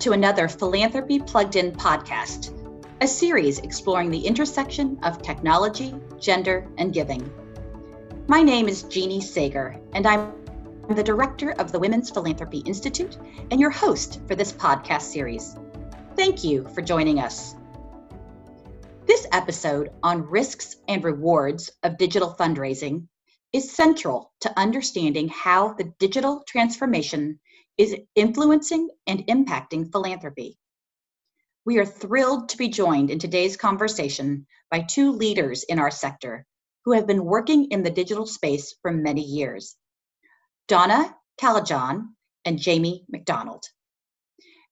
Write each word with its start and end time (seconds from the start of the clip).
To 0.00 0.12
another 0.12 0.48
Philanthropy 0.48 1.18
Plugged 1.18 1.56
In 1.56 1.72
podcast, 1.72 2.52
a 3.00 3.06
series 3.06 3.58
exploring 3.58 4.10
the 4.10 4.26
intersection 4.26 4.98
of 5.02 5.20
technology, 5.20 5.94
gender, 6.18 6.66
and 6.78 6.92
giving. 6.92 7.30
My 8.26 8.42
name 8.42 8.68
is 8.68 8.84
Jeannie 8.84 9.20
Sager, 9.20 9.78
and 9.92 10.06
I'm 10.06 10.32
the 10.88 11.02
director 11.02 11.50
of 11.52 11.72
the 11.72 11.78
Women's 11.78 12.10
Philanthropy 12.10 12.58
Institute 12.58 13.18
and 13.50 13.60
your 13.60 13.70
host 13.70 14.20
for 14.26 14.34
this 14.34 14.52
podcast 14.52 15.02
series. 15.02 15.56
Thank 16.16 16.44
you 16.44 16.66
for 16.74 16.80
joining 16.80 17.20
us. 17.20 17.54
This 19.06 19.26
episode 19.32 19.90
on 20.02 20.28
risks 20.28 20.76
and 20.88 21.04
rewards 21.04 21.70
of 21.82 21.98
digital 21.98 22.34
fundraising 22.38 23.08
is 23.52 23.70
central 23.70 24.32
to 24.40 24.58
understanding 24.58 25.28
how 25.28 25.74
the 25.74 25.92
digital 25.98 26.42
transformation 26.46 27.38
is 27.78 27.96
influencing 28.14 28.88
and 29.06 29.26
impacting 29.26 29.90
philanthropy. 29.90 30.58
We 31.64 31.78
are 31.78 31.84
thrilled 31.84 32.48
to 32.50 32.56
be 32.56 32.68
joined 32.68 33.10
in 33.10 33.18
today's 33.18 33.56
conversation 33.56 34.46
by 34.70 34.82
two 34.82 35.12
leaders 35.12 35.64
in 35.64 35.78
our 35.78 35.90
sector 35.90 36.46
who 36.84 36.92
have 36.92 37.06
been 37.06 37.24
working 37.24 37.70
in 37.70 37.82
the 37.82 37.90
digital 37.90 38.26
space 38.26 38.74
for 38.82 38.92
many 38.92 39.22
years 39.22 39.76
Donna 40.68 41.14
Callejon 41.40 42.08
and 42.44 42.58
Jamie 42.58 43.04
McDonald. 43.08 43.64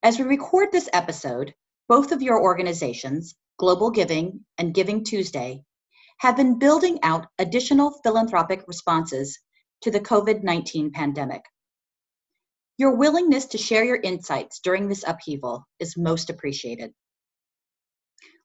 As 0.03 0.19
we 0.19 0.25
record 0.25 0.71
this 0.71 0.89
episode, 0.93 1.55
both 1.89 2.13
of 2.13 2.23
your 2.23 2.41
organizations, 2.41 3.35
Global 3.59 3.91
Giving 3.91 4.45
and 4.59 4.75
Giving 4.75 5.05
Tuesday, 5.05 5.65
have 6.19 6.37
been 6.37 6.59
building 6.59 6.99
out 7.03 7.27
additional 7.39 7.91
philanthropic 8.03 8.65
responses 8.67 9.39
to 9.83 9.91
the 9.91 10.01
COVID 10.01 10.43
19 10.43 10.93
pandemic. 10.93 11.43
Your 12.77 12.97
willingness 12.97 13.47
to 13.47 13.59
share 13.59 13.85
your 13.85 14.01
insights 14.03 14.59
during 14.61 14.89
this 14.89 15.05
upheaval 15.07 15.67
is 15.79 15.97
most 15.97 16.29
appreciated. 16.29 16.93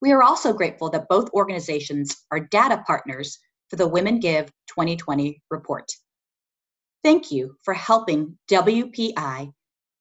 We 0.01 0.11
are 0.11 0.21
also 0.21 0.53
grateful 0.53 0.89
that 0.91 1.09
both 1.09 1.33
organizations 1.33 2.15
are 2.31 2.39
data 2.39 2.83
partners 2.85 3.39
for 3.69 3.75
the 3.75 3.87
Women 3.87 4.19
Give 4.19 4.45
2020 4.67 5.41
report. 5.49 5.91
Thank 7.03 7.31
you 7.31 7.55
for 7.63 7.73
helping 7.73 8.37
WPI 8.49 9.51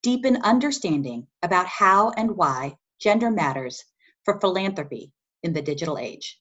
deepen 0.02 0.42
understanding 0.42 1.26
about 1.42 1.66
how 1.66 2.10
and 2.10 2.36
why 2.36 2.76
gender 3.00 3.30
matters 3.30 3.84
for 4.24 4.40
philanthropy 4.40 5.12
in 5.42 5.52
the 5.52 5.62
digital 5.62 5.98
age. 5.98 6.38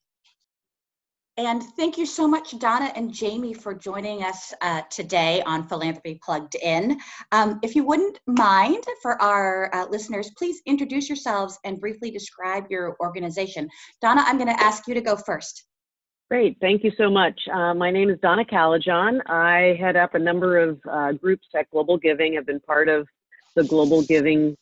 And 1.37 1.61
thank 1.75 1.99
you 1.99 2.07
so 2.07 2.27
much, 2.27 2.57
Donna 2.57 2.91
and 2.95 3.13
Jamie, 3.13 3.53
for 3.53 3.75
joining 3.75 4.23
us 4.23 4.55
uh, 4.61 4.81
today 4.89 5.43
on 5.45 5.67
Philanthropy 5.67 6.19
Plugged 6.23 6.55
In. 6.55 6.99
Um, 7.31 7.59
if 7.61 7.75
you 7.75 7.83
wouldn't 7.83 8.19
mind, 8.25 8.83
for 9.03 9.21
our 9.21 9.69
uh, 9.71 9.85
listeners, 9.87 10.31
please 10.35 10.63
introduce 10.65 11.07
yourselves 11.07 11.59
and 11.63 11.79
briefly 11.79 12.09
describe 12.09 12.65
your 12.71 12.97
organization. 12.99 13.69
Donna, 14.01 14.23
I'm 14.25 14.37
going 14.37 14.53
to 14.53 14.59
ask 14.59 14.87
you 14.87 14.95
to 14.95 15.01
go 15.01 15.15
first. 15.15 15.65
Great, 16.27 16.57
thank 16.59 16.83
you 16.83 16.91
so 16.97 17.07
much. 17.07 17.39
Uh, 17.53 17.75
my 17.75 17.91
name 17.91 18.09
is 18.09 18.17
Donna 18.19 18.43
Callejon. 18.43 19.21
I 19.29 19.77
head 19.79 19.95
up 19.95 20.15
a 20.15 20.19
number 20.19 20.57
of 20.57 20.79
uh, 20.91 21.11
groups 21.11 21.47
at 21.55 21.69
Global 21.69 21.97
Giving. 21.97 22.35
I've 22.35 22.47
been 22.47 22.59
part 22.61 22.89
of 22.89 23.07
the 23.55 23.63
Global 23.63 24.01
Giving 24.01 24.57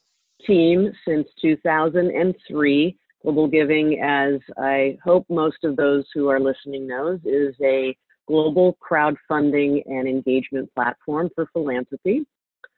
team 0.46 0.92
since 1.08 1.26
2003. 1.42 2.98
Global 3.26 3.48
Giving, 3.48 4.00
as 4.04 4.40
I 4.56 5.00
hope 5.04 5.26
most 5.30 5.64
of 5.64 5.76
those 5.76 6.06
who 6.14 6.28
are 6.30 6.40
listening 6.40 6.86
knows, 6.86 7.20
is 7.26 7.56
a 7.60 7.98
global 8.28 8.78
crowdfunding 8.88 9.82
and 9.88 10.08
engagement 10.08 10.72
platform 10.76 11.32
for 11.34 11.48
philanthropy. 11.52 12.28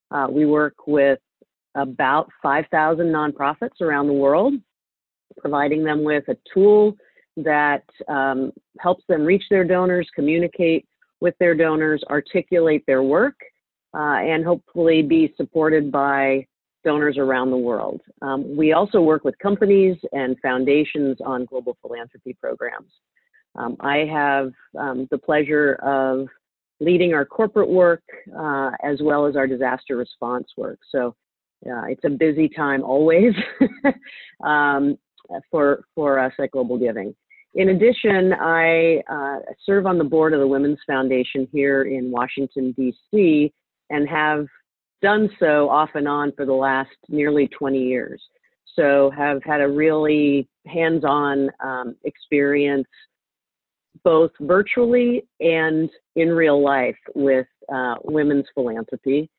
Uh, 0.10 0.28
we 0.30 0.46
work 0.46 0.88
with 0.88 1.20
about 1.76 2.30
5,000 2.42 3.08
nonprofits 3.08 3.82
around 3.82 4.08
the 4.08 4.14
world, 4.14 4.54
providing 5.38 5.84
them 5.84 6.06
with 6.06 6.24
a 6.30 6.38
tool 6.54 6.96
that 7.36 7.84
um, 8.08 8.54
helps 8.80 9.04
them 9.10 9.26
reach 9.26 9.44
their 9.50 9.66
donors, 9.66 10.08
communicate 10.16 10.88
with 11.20 11.36
their 11.42 11.56
donors, 11.56 12.02
articulate 12.10 12.86
their 12.88 13.04
work, 13.04 13.36
uh, 13.94 14.20
and 14.22 14.46
hopefully 14.46 15.02
be 15.02 15.34
supported 15.36 15.92
by 15.92 16.48
donors 16.88 17.18
around 17.18 17.52
the 17.52 17.58
world. 17.58 18.00
Um, 18.22 18.56
we 18.56 18.72
also 18.72 19.02
work 19.02 19.26
with 19.26 19.38
companies 19.40 19.98
and 20.14 20.38
foundations 20.42 21.18
on 21.26 21.44
global 21.44 21.78
philanthropy 21.82 22.34
programs. 22.40 22.90
Um, 23.56 23.76
I 23.82 23.98
have 24.10 24.54
um, 24.80 25.06
the 25.12 25.18
pleasure 25.18 25.74
of 25.84 26.28
leading 26.80 27.14
our 27.14 27.26
corporate 27.26 27.68
work 27.68 28.04
uh, 28.40 28.72
as 28.82 29.00
well 29.02 29.26
as 29.26 29.36
our 29.36 29.48
disaster 29.48 29.98
response 29.98 30.48
work. 30.56 30.80
So 30.90 31.14
uh, 31.66 31.88
it's 31.90 32.06
a 32.06 32.10
busy 32.10 32.48
time 32.48 32.84
always 32.84 33.34
um, 34.46 34.98
for, 35.52 35.84
for 35.94 36.20
us 36.20 36.32
at 36.40 36.52
Global 36.52 36.78
Giving. 36.78 37.14
In 37.56 37.70
addition, 37.70 38.32
I 38.32 39.02
uh, 39.12 39.40
serve 39.66 39.86
on 39.88 39.98
the 39.98 40.06
board 40.06 40.34
of 40.34 40.40
the 40.40 40.48
Women's 40.48 40.80
Foundation 40.88 41.50
here 41.52 41.82
in 41.84 42.12
Washington, 42.12 42.72
D.C., 42.78 43.52
and 43.90 44.08
have 44.08 44.48
done 45.02 45.30
so 45.40 45.70
off 45.70 45.90
and 45.96 46.08
on 46.08 46.32
for 46.34 46.46
the 46.46 46.54
last 46.54 46.96
nearly 47.10 47.48
20 47.48 47.80
years. 47.80 48.22
So 48.76 49.12
have 49.16 49.44
had 49.44 49.62
a 49.62 49.68
really 49.68 50.48
hands-on 50.66 51.50
um, 51.64 51.96
experience 52.04 52.88
both 54.04 54.32
virtually 54.40 55.26
and 55.40 55.90
in 56.16 56.30
real 56.30 56.64
life 56.64 56.98
with 57.16 57.48
uh, 57.74 57.96
women's 58.04 58.46
philanthropy. 58.54 59.30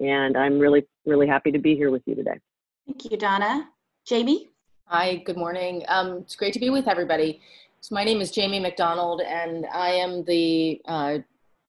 And 0.00 0.36
I'm 0.36 0.58
really, 0.58 0.86
really 1.04 1.26
happy 1.26 1.50
to 1.52 1.58
be 1.58 1.74
here 1.74 1.90
with 1.90 2.02
you 2.06 2.14
today. 2.14 2.38
Thank 2.86 3.10
you, 3.10 3.16
Donna. 3.16 3.68
Jamie? 4.04 4.50
Hi, 4.86 5.16
good 5.16 5.36
morning. 5.36 5.82
Um, 5.88 6.18
it's 6.18 6.36
great 6.36 6.52
to 6.54 6.60
be 6.60 6.70
with 6.70 6.88
everybody. 6.88 7.40
So 7.80 7.94
my 7.94 8.04
name 8.04 8.20
is 8.20 8.30
Jamie 8.30 8.60
McDonald, 8.60 9.20
and 9.20 9.66
I 9.66 9.90
am 9.90 10.24
the 10.24 10.80
uh, 10.86 11.18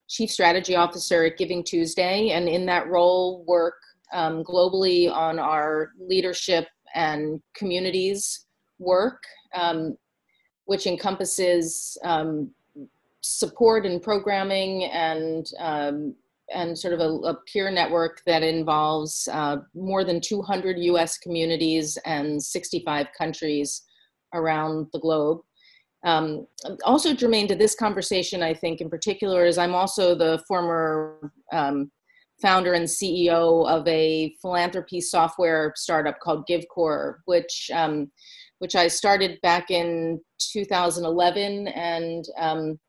Chief 0.07 0.29
Strategy 0.29 0.75
Officer 0.75 1.25
at 1.25 1.37
Giving 1.37 1.63
Tuesday, 1.63 2.31
and 2.31 2.47
in 2.47 2.65
that 2.67 2.87
role, 2.87 3.43
work 3.47 3.75
um, 4.13 4.43
globally 4.43 5.11
on 5.11 5.39
our 5.39 5.91
leadership 5.99 6.67
and 6.93 7.41
communities 7.55 8.45
work, 8.79 9.23
um, 9.53 9.97
which 10.65 10.87
encompasses 10.87 11.97
um, 12.03 12.51
support 13.21 13.85
and 13.85 14.01
programming 14.01 14.85
and 14.85 15.47
um, 15.59 16.15
and 16.53 16.77
sort 16.77 16.93
of 16.93 16.99
a, 16.99 17.09
a, 17.27 17.35
peer 17.51 17.71
network 17.71 18.21
that 18.27 18.43
involves 18.43 19.27
uh, 19.31 19.57
more 19.73 20.03
than 20.03 20.21
200 20.21 20.77
U.S. 20.77 21.17
communities 21.17 21.97
and 22.05 22.41
65 22.41 23.07
countries 23.17 23.81
around 24.31 24.87
the 24.93 24.99
globe. 24.99 25.41
Um, 26.05 26.47
also 26.83 27.13
germane 27.13 27.47
to 27.47 27.55
this 27.55 27.75
conversation, 27.75 28.43
I 28.43 28.53
think 28.53 28.79
in 28.79 28.89
particular, 28.89 29.45
is 29.45 29.57
I'm 29.57 29.75
also 29.75 30.15
the 30.15 30.41
former 30.47 31.31
um, 31.51 31.91
founder 32.41 32.73
and 32.73 32.85
CEO 32.85 33.67
of 33.67 33.87
a 33.87 34.35
philanthropy 34.41 35.01
software 35.01 35.73
startup 35.75 36.19
called 36.19 36.47
GiveCorps, 36.47 37.15
which 37.25 37.69
um, 37.73 38.11
which 38.59 38.75
I 38.75 38.87
started 38.87 39.39
back 39.41 39.69
in 39.69 40.21
2011 40.39 41.67
and 41.69 42.25
um, 42.37 42.79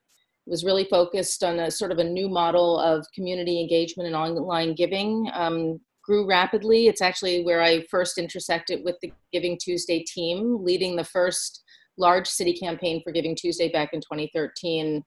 was 0.46 0.64
really 0.64 0.84
focused 0.84 1.42
on 1.42 1.58
a 1.58 1.70
sort 1.70 1.90
of 1.90 1.98
a 1.98 2.04
new 2.04 2.28
model 2.28 2.78
of 2.78 3.04
community 3.14 3.60
engagement 3.60 4.06
and 4.06 4.14
online 4.14 4.74
giving. 4.74 5.28
Um, 5.32 5.80
grew 6.04 6.24
rapidly. 6.24 6.86
It's 6.86 7.02
actually 7.02 7.42
where 7.42 7.60
I 7.60 7.84
first 7.90 8.16
intersected 8.16 8.84
with 8.84 8.94
the 9.02 9.12
Giving 9.32 9.58
Tuesday 9.60 10.04
team, 10.04 10.64
leading 10.64 10.94
the 10.94 11.04
first 11.04 11.64
large 11.98 12.26
city 12.26 12.52
campaign 12.52 13.02
for 13.02 13.12
Giving 13.12 13.34
Tuesday 13.34 13.70
back 13.70 13.90
in 13.92 14.00
2013 14.00 15.02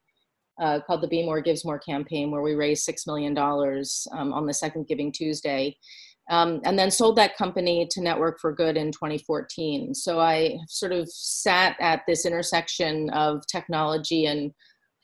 uh, 0.59 0.79
called 0.85 1.01
the 1.01 1.07
Be 1.07 1.23
More 1.23 1.41
Gives 1.41 1.65
More 1.65 1.79
campaign, 1.79 2.31
where 2.31 2.41
we 2.41 2.55
raised 2.55 2.87
$6 2.87 3.07
million 3.07 3.37
um, 3.37 4.33
on 4.33 4.45
the 4.45 4.53
second 4.53 4.87
Giving 4.87 5.11
Tuesday. 5.11 5.75
Um, 6.29 6.61
and 6.63 6.77
then 6.77 6.91
sold 6.91 7.15
that 7.15 7.35
company 7.37 7.87
to 7.89 8.01
Network 8.01 8.39
for 8.39 8.53
Good 8.53 8.77
in 8.77 8.91
2014. 8.91 9.95
So 9.95 10.19
I 10.19 10.59
sort 10.67 10.91
of 10.91 11.09
sat 11.09 11.75
at 11.79 12.03
this 12.07 12.23
intersection 12.23 13.09
of 13.09 13.41
technology 13.47 14.27
and 14.27 14.51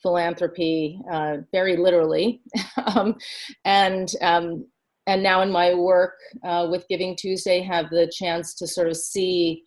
philanthropy, 0.04 1.00
uh, 1.12 1.38
very 1.52 1.78
literally, 1.78 2.42
um, 2.86 3.16
and 3.64 4.12
um, 4.22 4.68
and 5.08 5.24
now 5.24 5.42
in 5.42 5.52
my 5.52 5.74
work 5.74 6.14
uh, 6.44 6.68
with 6.70 6.88
Giving 6.90 7.16
Tuesday, 7.16 7.62
have 7.62 7.90
the 7.90 8.12
chance 8.16 8.54
to 8.56 8.68
sort 8.68 8.88
of 8.88 8.98
see 8.98 9.64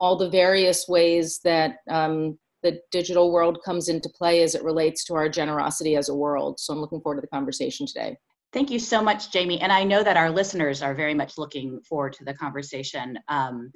all 0.00 0.16
the 0.16 0.28
various 0.28 0.86
ways 0.88 1.40
that 1.44 1.78
um, 1.90 2.38
the 2.62 2.80
digital 2.90 3.32
world 3.32 3.58
comes 3.64 3.88
into 3.88 4.08
play 4.08 4.42
as 4.42 4.54
it 4.54 4.64
relates 4.64 5.04
to 5.04 5.14
our 5.14 5.28
generosity 5.28 5.96
as 5.96 6.08
a 6.08 6.14
world. 6.14 6.58
So 6.58 6.72
I'm 6.72 6.80
looking 6.80 7.00
forward 7.00 7.16
to 7.16 7.20
the 7.20 7.28
conversation 7.28 7.86
today. 7.86 8.16
Thank 8.52 8.70
you 8.70 8.78
so 8.78 9.02
much, 9.02 9.32
Jamie. 9.32 9.60
And 9.60 9.72
I 9.72 9.84
know 9.84 10.02
that 10.02 10.16
our 10.16 10.30
listeners 10.30 10.82
are 10.82 10.94
very 10.94 11.14
much 11.14 11.36
looking 11.36 11.80
forward 11.88 12.14
to 12.14 12.24
the 12.24 12.34
conversation. 12.34 13.18
Um, 13.28 13.70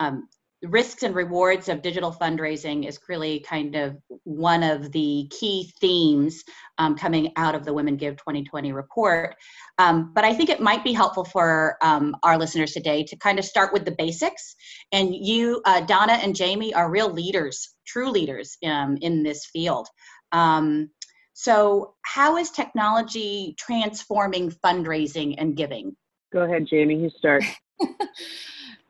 um, 0.00 0.28
risks 0.64 1.02
and 1.02 1.14
rewards 1.14 1.68
of 1.68 1.82
digital 1.82 2.12
fundraising 2.12 2.86
is 2.86 2.98
really 3.08 3.40
kind 3.40 3.74
of 3.74 3.96
one 4.24 4.62
of 4.62 4.92
the 4.92 5.28
key 5.30 5.72
themes 5.80 6.42
um, 6.78 6.96
coming 6.96 7.32
out 7.36 7.54
of 7.54 7.64
the 7.64 7.72
Women 7.72 7.96
Give 7.96 8.16
2020 8.16 8.72
report. 8.72 9.36
Um, 9.78 10.12
but 10.14 10.24
I 10.24 10.34
think 10.34 10.50
it 10.50 10.60
might 10.60 10.84
be 10.84 10.92
helpful 10.92 11.24
for 11.24 11.76
um, 11.82 12.16
our 12.22 12.38
listeners 12.38 12.72
today 12.72 13.04
to 13.04 13.16
kind 13.16 13.38
of 13.38 13.44
start 13.44 13.72
with 13.72 13.84
the 13.84 13.94
basics. 13.96 14.54
And 14.92 15.14
you, 15.14 15.60
uh, 15.64 15.80
Donna 15.82 16.14
and 16.14 16.34
Jamie, 16.34 16.74
are 16.74 16.90
real 16.90 17.12
leaders, 17.12 17.74
true 17.86 18.10
leaders 18.10 18.56
um, 18.64 18.96
in 19.00 19.22
this 19.22 19.46
field. 19.46 19.88
Um, 20.32 20.90
so, 21.32 21.94
how 22.02 22.36
is 22.36 22.50
technology 22.50 23.56
transforming 23.58 24.52
fundraising 24.64 25.34
and 25.38 25.56
giving? 25.56 25.96
Go 26.32 26.42
ahead, 26.42 26.66
Jamie. 26.68 26.96
You 26.96 27.10
start. 27.10 27.44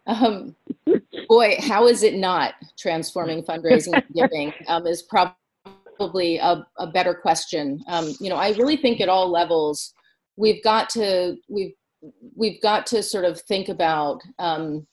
Um, 0.07 0.55
boy, 1.29 1.57
how 1.61 1.87
is 1.87 2.03
it 2.03 2.15
not 2.15 2.55
transforming 2.79 3.43
fundraising 3.43 3.95
and 3.95 4.05
giving? 4.15 4.53
Um, 4.69 4.87
is 4.87 5.03
probably 5.03 6.39
a, 6.39 6.67
a 6.79 6.87
better 6.87 7.15
question. 7.15 7.83
Um, 7.89 8.15
you 8.21 8.29
know, 8.29 8.37
I 8.37 8.51
really 8.51 8.77
think 8.77 9.01
at 9.01 9.09
all 9.09 9.31
levels 9.31 9.95
we've 10.37 10.63
got 10.63 10.89
to 10.91 11.37
we've 11.49 11.75
we've 12.37 12.61
got 12.61 12.87
to 12.87 13.03
sort 13.03 13.25
of 13.25 13.41
think 13.43 13.69
about 13.69 14.21
um, 14.39 14.87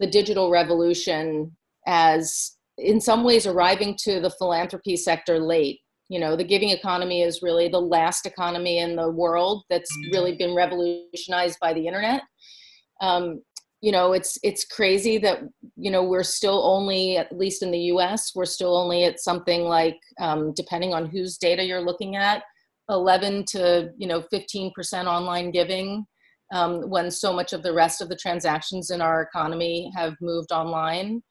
the 0.00 0.06
digital 0.06 0.50
revolution 0.50 1.56
as 1.86 2.56
in 2.78 3.00
some 3.00 3.24
ways 3.24 3.46
arriving 3.46 3.96
to 3.96 4.20
the 4.20 4.30
philanthropy 4.30 4.96
sector 4.96 5.38
late 5.38 5.80
you 6.08 6.18
know 6.18 6.36
the 6.36 6.44
giving 6.44 6.70
economy 6.70 7.22
is 7.22 7.42
really 7.42 7.68
the 7.68 7.80
last 7.80 8.26
economy 8.26 8.78
in 8.78 8.96
the 8.96 9.10
world 9.10 9.64
that's 9.70 9.90
really 10.12 10.36
been 10.36 10.54
revolutionized 10.54 11.58
by 11.60 11.72
the 11.72 11.86
internet 11.86 12.22
um, 13.00 13.40
you 13.86 13.92
know 13.92 14.14
it's 14.14 14.36
it's 14.42 14.64
crazy 14.64 15.16
that 15.16 15.38
you 15.76 15.92
know 15.92 16.02
we're 16.02 16.24
still 16.24 16.60
only 16.66 17.18
at 17.18 17.30
least 17.30 17.62
in 17.62 17.70
the 17.70 17.78
us 17.78 18.32
we're 18.34 18.44
still 18.44 18.76
only 18.76 19.04
at 19.04 19.20
something 19.20 19.62
like 19.62 20.00
um, 20.20 20.52
depending 20.54 20.92
on 20.92 21.06
whose 21.06 21.38
data 21.38 21.62
you're 21.62 21.88
looking 21.90 22.16
at 22.16 22.42
11 22.88 23.44
to 23.44 23.90
you 23.96 24.08
know 24.08 24.24
15% 24.34 24.72
online 25.06 25.52
giving 25.52 26.04
um, 26.52 26.90
when 26.90 27.12
so 27.12 27.32
much 27.32 27.52
of 27.52 27.62
the 27.62 27.72
rest 27.72 28.02
of 28.02 28.08
the 28.08 28.16
transactions 28.16 28.90
in 28.90 29.00
our 29.00 29.22
economy 29.22 29.88
have 29.96 30.14
moved 30.20 30.50
online. 30.50 31.22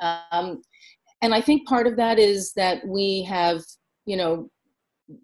Um, 0.00 0.62
and 1.20 1.34
i 1.34 1.42
think 1.42 1.68
part 1.68 1.86
of 1.86 1.96
that 1.96 2.18
is 2.18 2.52
that 2.54 2.78
we 2.86 3.22
have 3.28 3.60
you 4.06 4.16
know 4.16 4.48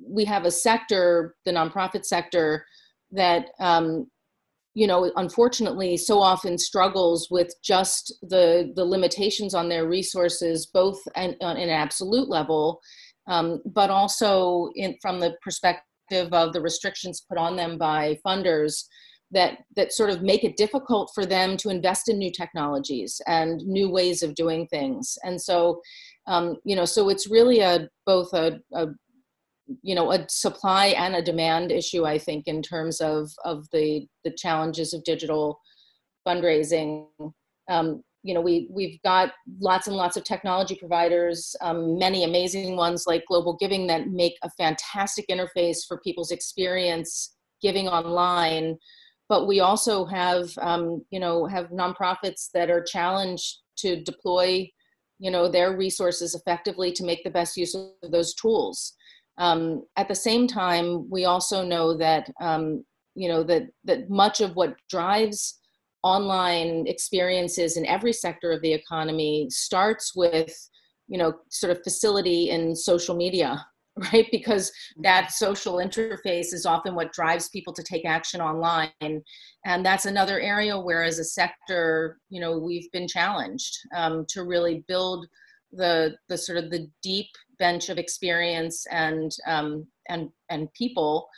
we 0.07 0.25
have 0.27 0.45
a 0.45 0.51
sector 0.51 1.35
the 1.47 1.53
nonprofit 1.53 2.05
sector 2.05 2.67
that 3.13 3.47
um, 3.59 4.07
you 4.75 4.87
know 4.87 5.11
unfortunately 5.17 5.97
so 5.97 6.21
often 6.21 6.59
struggles 6.59 7.29
with 7.31 7.55
just 7.63 8.15
the 8.23 8.73
the 8.77 8.85
limitations 8.85 9.55
on 9.55 9.69
their 9.69 9.89
resources 9.89 10.67
both 10.67 11.01
in, 11.17 11.37
on 11.41 11.57
an 11.57 11.71
absolute 11.71 12.29
level 12.29 12.81
um, 13.27 13.61
but 13.65 13.91
also 13.91 14.69
in 14.75 14.95
from 15.01 15.21
the 15.21 15.35
perspective 15.43 16.33
of 16.33 16.53
the 16.53 16.61
restrictions 16.61 17.25
put 17.29 17.39
on 17.39 17.57
them 17.57 17.79
by 17.79 18.19
funders 18.27 18.85
that 19.35 19.59
that 19.77 19.93
sort 19.93 20.11
of 20.11 20.23
make 20.23 20.45
it 20.45 20.57
difficult 20.57 21.11
for 21.15 21.27
them 21.27 21.57
to 21.59 21.69
invest 21.69 22.09
in 22.09 22.19
new 22.19 22.31
technologies 22.31 23.21
and 23.27 23.61
new 23.67 23.91
ways 23.91 24.23
of 24.23 24.35
doing 24.35 24.67
things. 24.69 25.19
And 25.25 25.41
so 25.41 25.81
um, 26.27 26.57
you 26.65 26.77
know 26.77 26.85
so 26.85 27.09
it's 27.11 27.31
really 27.31 27.61
a 27.61 27.89
both 28.07 28.33
a, 28.33 28.61
a 28.75 28.87
you 29.83 29.95
know 29.95 30.13
a 30.13 30.27
supply 30.29 30.89
and 30.89 31.17
a 31.17 31.23
demand 31.23 31.73
issue 31.73 32.05
i 32.05 32.19
think 32.19 32.47
in 32.47 32.61
terms 32.61 33.01
of 33.01 33.31
of 33.45 33.67
the 33.73 34.07
the 34.23 34.31
challenges 34.31 34.93
of 34.93 35.03
digital 35.05 35.59
fundraising. 36.27 37.07
Um, 37.69 38.03
you 38.23 38.33
know 38.33 38.41
we 38.41 38.69
we've 38.71 39.01
got 39.03 39.33
lots 39.61 39.87
and 39.87 39.97
lots 39.97 40.17
of 40.17 40.25
technology 40.25 40.75
providers 40.77 41.55
um, 41.61 41.99
many 41.99 42.25
amazing 42.25 42.75
ones 42.75 43.05
like 43.07 43.23
global 43.29 43.55
giving 43.55 43.87
that 43.89 44.09
make 44.09 44.35
a 44.43 44.51
fantastic 44.51 45.27
interface 45.29 45.87
for 45.87 46.01
people's 46.01 46.31
experience 46.31 47.37
giving 47.61 47.87
online. 47.87 48.79
But 49.29 49.47
we 49.47 49.61
also 49.61 50.05
have 50.07 50.51
um, 50.61 51.05
you 51.11 51.21
know 51.21 51.47
have 51.47 51.69
nonprofits 51.69 52.51
that 52.55 52.71
are 52.71 52.83
challenged 52.83 53.59
to 53.79 54.03
deploy 54.03 54.71
you 55.19 55.31
know 55.31 55.49
their 55.49 55.77
resources 55.77 56.35
effectively 56.35 56.93
to 56.93 57.05
make 57.05 57.25
the 57.25 57.31
best 57.31 57.57
use 57.57 57.75
of 57.75 58.11
those 58.11 58.35
tools 58.35 58.95
um, 59.39 59.85
at 59.97 60.09
the 60.09 60.15
same 60.15 60.47
time, 60.47 61.09
we 61.11 61.25
also 61.25 61.65
know 61.65 61.97
that 61.97 62.31
um, 62.41 62.85
you 63.15 63.29
know 63.29 63.43
that 63.45 63.65
that 63.85 64.11
much 64.11 64.41
of 64.41 64.57
what 64.57 64.77
drives 64.89 65.61
online 66.03 66.85
experiences 66.87 67.77
in 67.77 67.87
every 67.87 68.13
sector 68.13 68.53
of 68.53 68.61
the 68.63 68.73
economy 68.73 69.47
starts 69.51 70.15
with 70.15 70.55
you 71.09 71.19
know 71.19 71.35
sort 71.51 71.71
of 71.71 71.83
facility 71.83 72.51
in 72.51 72.75
social 72.75 73.17
media 73.17 73.65
right? 74.13 74.27
Because 74.33 74.73
that 75.03 75.31
social 75.31 75.75
interface 75.75 76.53
is 76.53 76.67
often 76.67 76.97
what 76.97 77.13
drives 77.13 77.49
people 77.51 77.73
to 77.73 77.83
take 77.85 78.05
action 78.05 78.41
online. 78.41 78.91
And 79.01 79.87
that's 79.87 80.05
another 80.05 80.41
area 80.41 80.77
where 80.77 81.05
as 81.05 81.21
a 81.21 81.25
sector 81.25 82.19
you 82.29 82.41
know 82.41 82.59
we've 82.59 82.91
been 82.91 83.07
challenged 83.07 83.79
um, 83.95 84.27
to 84.31 84.43
really 84.43 84.85
build 84.89 85.27
the 85.77 86.17
the 86.29 86.39
sort 86.39 86.59
of 86.59 86.71
the 86.71 86.89
deep 87.03 87.29
bench 87.59 87.89
of 87.89 87.99
experience 87.99 88.87
and 88.91 89.33
um, 89.47 89.87
and 90.09 90.31
and 90.51 90.73
people 90.75 91.29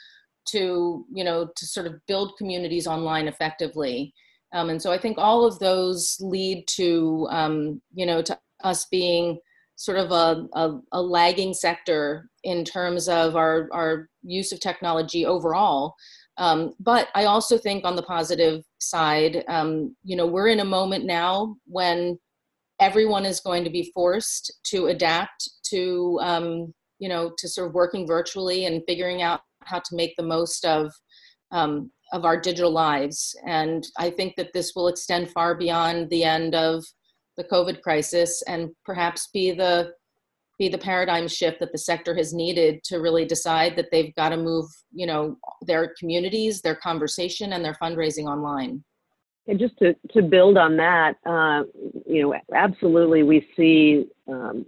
to 0.46 1.04
you 1.12 1.24
know 1.24 1.48
to 1.56 1.66
sort 1.66 1.86
of 1.86 1.94
build 2.06 2.36
communities 2.38 2.86
online 2.86 3.28
effectively. 3.28 4.12
Um, 4.52 4.70
and 4.70 4.80
so 4.80 4.92
i 4.92 4.98
think 4.98 5.18
all 5.18 5.44
of 5.44 5.58
those 5.58 6.16
lead 6.20 6.66
to 6.68 7.26
um, 7.30 7.82
you 7.94 8.06
know 8.06 8.22
to 8.22 8.38
us 8.62 8.86
being 8.86 9.38
sort 9.76 9.98
of 9.98 10.10
a, 10.10 10.46
a, 10.54 10.78
a, 10.92 11.02
lagging 11.02 11.52
sector 11.52 12.30
in 12.44 12.64
terms 12.64 13.10
of 13.10 13.36
our, 13.36 13.68
our 13.72 14.08
use 14.22 14.50
of 14.50 14.58
technology 14.58 15.26
overall. 15.26 15.94
Um, 16.38 16.72
but 16.80 17.08
i 17.14 17.24
also 17.24 17.58
think 17.58 17.84
on 17.84 17.96
the 17.96 18.02
positive 18.02 18.62
side 18.78 19.44
um, 19.48 19.96
you 20.04 20.16
know 20.16 20.26
we're 20.26 20.48
in 20.48 20.60
a 20.60 20.64
moment 20.64 21.04
now 21.04 21.56
when 21.66 22.18
everyone 22.80 23.24
is 23.24 23.40
going 23.40 23.64
to 23.64 23.70
be 23.70 23.90
forced 23.94 24.52
to 24.64 24.86
adapt 24.86 25.48
to 25.70 26.18
um, 26.22 26.74
you 26.98 27.08
know 27.08 27.32
to 27.38 27.48
sort 27.48 27.68
of 27.68 27.74
working 27.74 28.06
virtually 28.06 28.66
and 28.66 28.82
figuring 28.86 29.22
out 29.22 29.40
how 29.64 29.78
to 29.78 29.96
make 29.96 30.14
the 30.16 30.22
most 30.22 30.64
of 30.64 30.92
um, 31.52 31.90
of 32.12 32.24
our 32.24 32.40
digital 32.40 32.70
lives. 32.70 33.34
And 33.46 33.86
i 33.98 34.10
think 34.10 34.34
that 34.36 34.52
this 34.52 34.72
will 34.74 34.88
extend 34.88 35.30
far 35.30 35.56
beyond 35.56 36.10
the 36.10 36.24
end 36.24 36.54
of 36.54 36.84
the 37.36 37.44
covid 37.44 37.82
crisis 37.82 38.42
and 38.46 38.70
perhaps 38.84 39.28
be 39.32 39.52
the 39.52 39.92
be 40.58 40.68
the 40.68 40.78
paradigm 40.78 41.28
shift 41.28 41.60
that 41.60 41.70
the 41.72 41.78
sector 41.78 42.14
has 42.14 42.32
needed 42.32 42.82
to 42.84 42.98
really 42.98 43.26
decide 43.26 43.76
that 43.76 43.88
they've 43.92 44.14
got 44.14 44.30
to 44.30 44.36
move 44.36 44.66
you 44.92 45.06
know 45.06 45.36
their 45.62 45.94
communities 45.98 46.62
their 46.62 46.74
conversation 46.76 47.52
and 47.52 47.64
their 47.64 47.76
fundraising 47.82 48.24
online 48.24 48.82
and 49.48 49.58
just 49.58 49.78
to, 49.78 49.94
to 50.12 50.22
build 50.22 50.56
on 50.56 50.76
that, 50.76 51.14
uh, 51.24 51.62
you 52.06 52.22
know, 52.22 52.34
absolutely 52.54 53.22
we 53.22 53.46
see 53.56 54.06
um, 54.28 54.66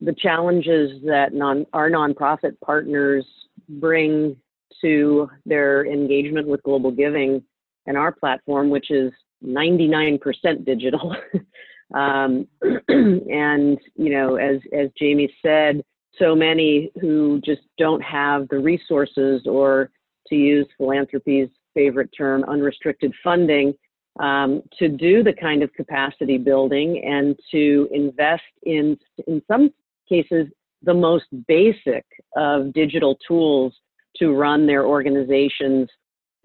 the 0.00 0.14
challenges 0.14 1.00
that 1.04 1.32
non, 1.32 1.64
our 1.72 1.88
nonprofit 1.88 2.58
partners 2.64 3.24
bring 3.68 4.36
to 4.80 5.30
their 5.46 5.86
engagement 5.86 6.48
with 6.48 6.62
global 6.64 6.90
giving 6.90 7.42
and 7.86 7.96
our 7.96 8.10
platform, 8.12 8.70
which 8.70 8.90
is 8.90 9.12
99% 9.44 10.20
digital. 10.64 11.14
um, 11.94 12.46
and, 12.88 13.78
you 13.94 14.10
know, 14.10 14.36
as, 14.36 14.56
as 14.76 14.88
Jamie 14.98 15.32
said, 15.42 15.82
so 16.18 16.34
many 16.34 16.90
who 17.00 17.40
just 17.44 17.62
don't 17.78 18.02
have 18.02 18.48
the 18.48 18.58
resources 18.58 19.42
or 19.46 19.90
to 20.26 20.34
use 20.34 20.66
philanthropy's 20.76 21.48
favorite 21.74 22.10
term, 22.16 22.44
unrestricted 22.44 23.12
funding 23.22 23.72
um, 24.20 24.62
to 24.78 24.88
do 24.88 25.22
the 25.22 25.32
kind 25.32 25.62
of 25.62 25.72
capacity 25.72 26.38
building 26.38 27.02
and 27.04 27.38
to 27.50 27.88
invest 27.92 28.42
in, 28.64 28.98
in 29.26 29.42
some 29.48 29.72
cases, 30.08 30.48
the 30.82 30.94
most 30.94 31.26
basic 31.46 32.04
of 32.36 32.72
digital 32.72 33.18
tools 33.26 33.74
to 34.16 34.32
run 34.32 34.66
their 34.66 34.86
organizations. 34.86 35.88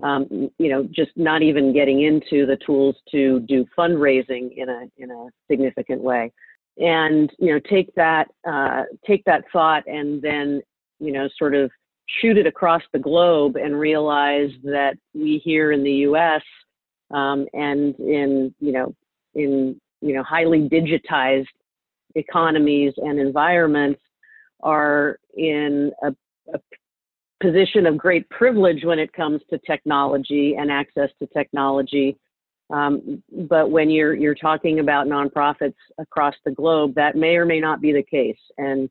Um, 0.04 0.52
you 0.60 0.70
know, 0.70 0.88
just 0.92 1.10
not 1.16 1.42
even 1.42 1.74
getting 1.74 2.04
into 2.04 2.46
the 2.46 2.58
tools 2.64 2.96
to 3.12 3.40
do 3.42 3.66
fundraising 3.76 4.56
in 4.56 4.70
a 4.70 4.84
in 4.98 5.10
a 5.10 5.28
significant 5.50 6.02
way, 6.02 6.32
and 6.78 7.32
you 7.40 7.52
know, 7.52 7.60
take 7.68 7.94
that 7.96 8.28
uh, 8.48 8.84
take 9.08 9.26
that 9.26 9.46
thought 9.52 9.88
and 9.88 10.22
then 10.22 10.62
you 11.00 11.12
know, 11.12 11.28
sort 11.38 11.56
of 11.56 11.72
shoot 12.22 12.38
it 12.38 12.46
across 12.46 12.84
the 12.94 13.00
globe 13.00 13.56
and 13.56 13.78
realize 13.78 14.52
that 14.64 14.98
we 15.16 15.42
here 15.44 15.72
in 15.72 15.84
the 15.84 15.92
U.S 15.92 16.44
um, 17.12 17.48
and 17.54 17.96
in 18.00 18.54
you 18.60 18.72
know 18.72 18.96
in 19.36 19.80
you 20.02 20.14
know 20.14 20.24
highly 20.24 20.68
digitized 20.70 21.48
economies 22.16 22.94
and 22.98 23.20
environments 23.20 24.02
are 24.62 25.20
in 25.36 25.92
a, 26.04 26.16
a 26.54 26.60
position 27.40 27.86
of 27.86 27.98
great 27.98 28.28
privilege 28.30 28.84
when 28.84 29.00
it 29.00 29.14
comes 29.14 29.42
to 29.50 29.60
technology 29.60 30.56
and 30.58 30.72
access 30.72 31.10
to 31.20 31.28
technology 31.28 32.18
Um, 32.70 33.24
but 33.32 33.72
when 33.72 33.90
you're 33.90 34.14
you're 34.14 34.36
talking 34.36 34.80
about 34.80 35.08
nonprofits 35.08 35.80
across 36.00 36.36
the 36.44 36.52
globe, 36.52 36.96
that 36.96 37.16
may 37.16 37.38
or 37.38 37.46
may 37.46 37.60
not 37.60 37.80
be 37.80 37.94
the 37.94 38.04
case. 38.04 38.40
And 38.58 38.90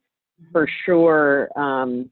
for 0.53 0.67
sure, 0.85 1.51
um, 1.57 2.11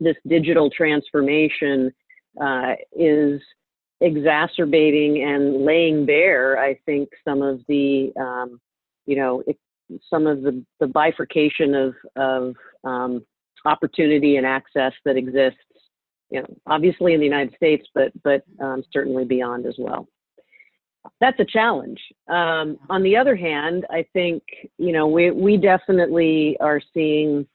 this 0.00 0.16
digital 0.26 0.70
transformation 0.70 1.92
uh, 2.40 2.72
is 2.96 3.40
exacerbating 4.00 5.22
and 5.22 5.64
laying 5.64 6.06
bare, 6.06 6.58
I 6.58 6.78
think, 6.86 7.08
some 7.26 7.42
of 7.42 7.60
the, 7.68 8.12
um, 8.18 8.60
you 9.06 9.16
know, 9.16 9.42
it, 9.46 9.58
some 10.10 10.26
of 10.26 10.42
the, 10.42 10.64
the 10.80 10.86
bifurcation 10.86 11.74
of, 11.74 11.94
of 12.16 12.54
um, 12.84 13.24
opportunity 13.64 14.36
and 14.36 14.46
access 14.46 14.92
that 15.04 15.16
exists, 15.16 15.58
you 16.30 16.40
know, 16.40 16.46
obviously 16.66 17.12
in 17.14 17.20
the 17.20 17.26
United 17.26 17.54
States, 17.54 17.86
but, 17.94 18.10
but 18.22 18.42
um, 18.60 18.82
certainly 18.92 19.24
beyond 19.24 19.66
as 19.66 19.76
well. 19.78 20.08
That's 21.20 21.38
a 21.38 21.44
challenge. 21.44 22.00
Um, 22.28 22.78
on 22.88 23.02
the 23.02 23.16
other 23.16 23.36
hand, 23.36 23.86
I 23.90 24.06
think, 24.14 24.42
you 24.78 24.92
know, 24.92 25.06
we, 25.06 25.30
we 25.30 25.56
definitely 25.58 26.56
are 26.60 26.80
seeing 26.92 27.46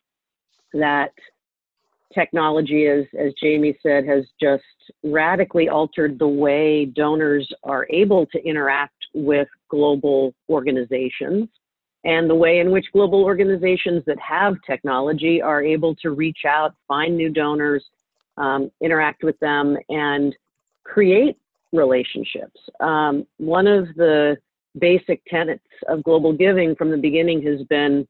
that 0.73 1.13
technology, 2.13 2.87
as, 2.87 3.05
as 3.19 3.33
Jamie 3.41 3.77
said, 3.83 4.05
has 4.05 4.25
just 4.41 4.63
radically 5.03 5.69
altered 5.69 6.17
the 6.17 6.27
way 6.27 6.85
donors 6.85 7.47
are 7.63 7.87
able 7.89 8.25
to 8.27 8.43
interact 8.43 8.95
with 9.13 9.47
global 9.69 10.33
organizations 10.49 11.47
and 12.05 12.29
the 12.29 12.35
way 12.35 12.59
in 12.59 12.71
which 12.71 12.85
global 12.93 13.23
organizations 13.23 14.03
that 14.05 14.17
have 14.19 14.55
technology 14.65 15.41
are 15.41 15.61
able 15.61 15.95
to 15.95 16.11
reach 16.11 16.39
out, 16.47 16.73
find 16.87 17.17
new 17.17 17.29
donors, 17.29 17.83
um, 18.37 18.71
interact 18.81 19.23
with 19.23 19.37
them, 19.39 19.77
and 19.89 20.35
create 20.85 21.37
relationships. 21.73 22.59
Um, 22.79 23.27
one 23.37 23.67
of 23.67 23.87
the 23.95 24.37
basic 24.79 25.21
tenets 25.25 25.65
of 25.87 26.03
global 26.03 26.31
giving 26.31 26.75
from 26.75 26.89
the 26.89 26.97
beginning 26.97 27.41
has 27.43 27.61
been 27.67 28.07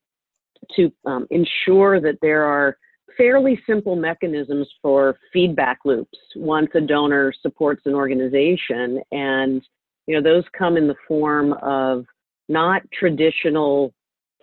to 0.76 0.92
um, 1.06 1.26
ensure 1.32 2.00
that 2.00 2.18
there 2.22 2.44
are 2.44 2.78
fairly 3.18 3.60
simple 3.68 3.96
mechanisms 3.96 4.68
for 4.82 5.18
feedback 5.32 5.80
loops 5.86 6.18
once 6.36 6.70
a 6.76 6.82
donor 6.82 7.34
supports 7.42 7.82
an 7.86 7.94
organization. 7.94 9.02
And 9.12 9.62
you 10.08 10.16
know 10.16 10.22
those 10.22 10.44
come 10.58 10.78
in 10.78 10.88
the 10.88 10.96
form 11.08 11.54
of 11.62 12.06
not 12.48 12.82
traditional 12.92 13.94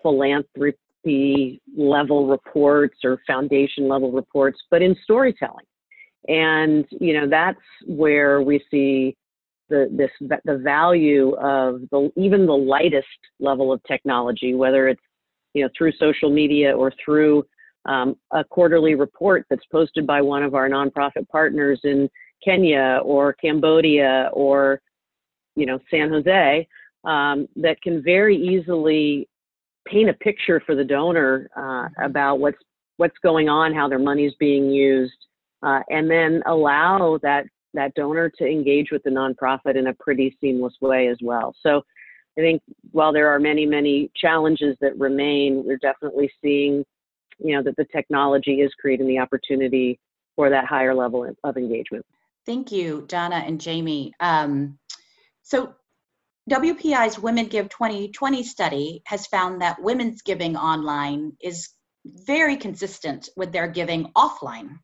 philanthropy 0.03 1.61
level 1.77 2.29
reports 2.29 2.99
or 3.05 3.21
foundation 3.27 3.89
level 3.89 4.13
reports 4.13 4.59
but 4.71 4.83
in 4.83 4.97
storytelling. 5.03 5.67
And 6.29 6.85
you 6.91 7.19
know 7.19 7.29
that's 7.29 7.59
where 7.87 8.43
we 8.43 8.63
see 8.71 9.17
the 9.69 9.89
this 9.91 10.11
the 10.45 10.59
value 10.59 11.35
of 11.37 11.81
the 11.91 12.11
even 12.17 12.47
the 12.47 12.53
lightest 12.53 13.07
level 13.41 13.73
of 13.73 13.83
technology 13.85 14.55
whether 14.55 14.89
it's 14.89 15.03
you 15.55 15.63
know 15.63 15.69
through 15.77 15.93
social 15.99 16.31
media 16.31 16.77
or 16.77 16.93
through 17.05 17.45
um, 17.87 18.16
a 18.33 18.45
quarterly 18.45 18.95
report 18.95 19.47
that's 19.49 19.64
posted 19.71 20.07
by 20.07 20.21
one 20.21 20.43
of 20.43 20.55
our 20.55 20.69
nonprofit 20.69 21.28
partners 21.28 21.81
in 21.85 22.09
Kenya 22.45 23.00
or 23.02 23.33
Cambodia 23.33 24.31
or 24.33 24.81
you 25.55 25.66
know 25.66 25.78
San 25.90 26.11
Jose 26.11 26.69
um, 27.05 27.49
that 27.57 27.81
can 27.83 28.02
very 28.02 28.37
easily 28.37 29.28
paint 29.87 30.11
a 30.11 30.14
picture 30.14 30.61
for 30.66 30.75
the 30.75 30.85
donor 30.85 31.49
uh, 31.57 31.61
mm-hmm. 31.61 32.02
about 32.02 32.40
what's 32.40 32.59
what's 32.99 33.16
going 33.23 33.49
on, 33.49 33.75
how 33.75 33.88
their 33.88 33.99
money 33.99 34.25
is 34.25 34.35
being 34.38 34.71
used, 34.71 35.26
uh, 35.62 35.81
and 35.88 36.11
then 36.11 36.43
allow 36.47 37.19
that 37.23 37.47
that 37.75 37.95
donor 37.95 38.31
to 38.38 38.47
engage 38.47 38.90
with 38.90 39.02
the 39.02 39.11
nonprofit 39.11 39.76
in 39.76 39.88
a 39.88 39.95
pretty 39.95 40.37
seamless 40.40 40.75
way 40.81 41.09
as 41.09 41.19
well. 41.23 41.55
So 41.62 41.83
I 42.38 42.40
think 42.40 42.62
while 42.93 43.12
there 43.12 43.28
are 43.28 43.38
many 43.38 43.64
many 43.64 44.11
challenges 44.16 44.76
that 44.81 44.99
remain, 44.99 45.62
we're 45.64 45.78
definitely 45.78 46.31
seeing 46.43 46.85
you 47.38 47.55
know 47.55 47.62
that 47.62 47.76
the 47.76 47.87
technology 47.87 48.61
is 48.61 48.73
creating 48.81 49.07
the 49.07 49.19
opportunity 49.19 49.99
for 50.35 50.50
that 50.50 50.66
higher 50.66 50.95
level 50.95 51.28
of 51.45 51.57
engagement. 51.57 52.05
Thank 52.45 52.71
you, 52.71 53.05
Donna 53.09 53.43
and 53.47 53.61
Jamie. 53.61 54.12
Um, 54.21 54.78
so 55.43 55.75
WPI's 56.50 57.19
Women 57.19 57.47
Give 57.47 57.69
2020 57.69 58.43
study 58.45 59.02
has 59.07 59.26
found 59.26 59.61
that 59.61 59.83
women's 59.83 60.23
giving 60.23 60.57
online 60.57 61.33
is 61.40 61.71
very 62.05 62.57
consistent 62.57 63.28
with 63.37 63.52
their 63.52 63.66
giving 63.66 64.12
offline, 64.16 64.78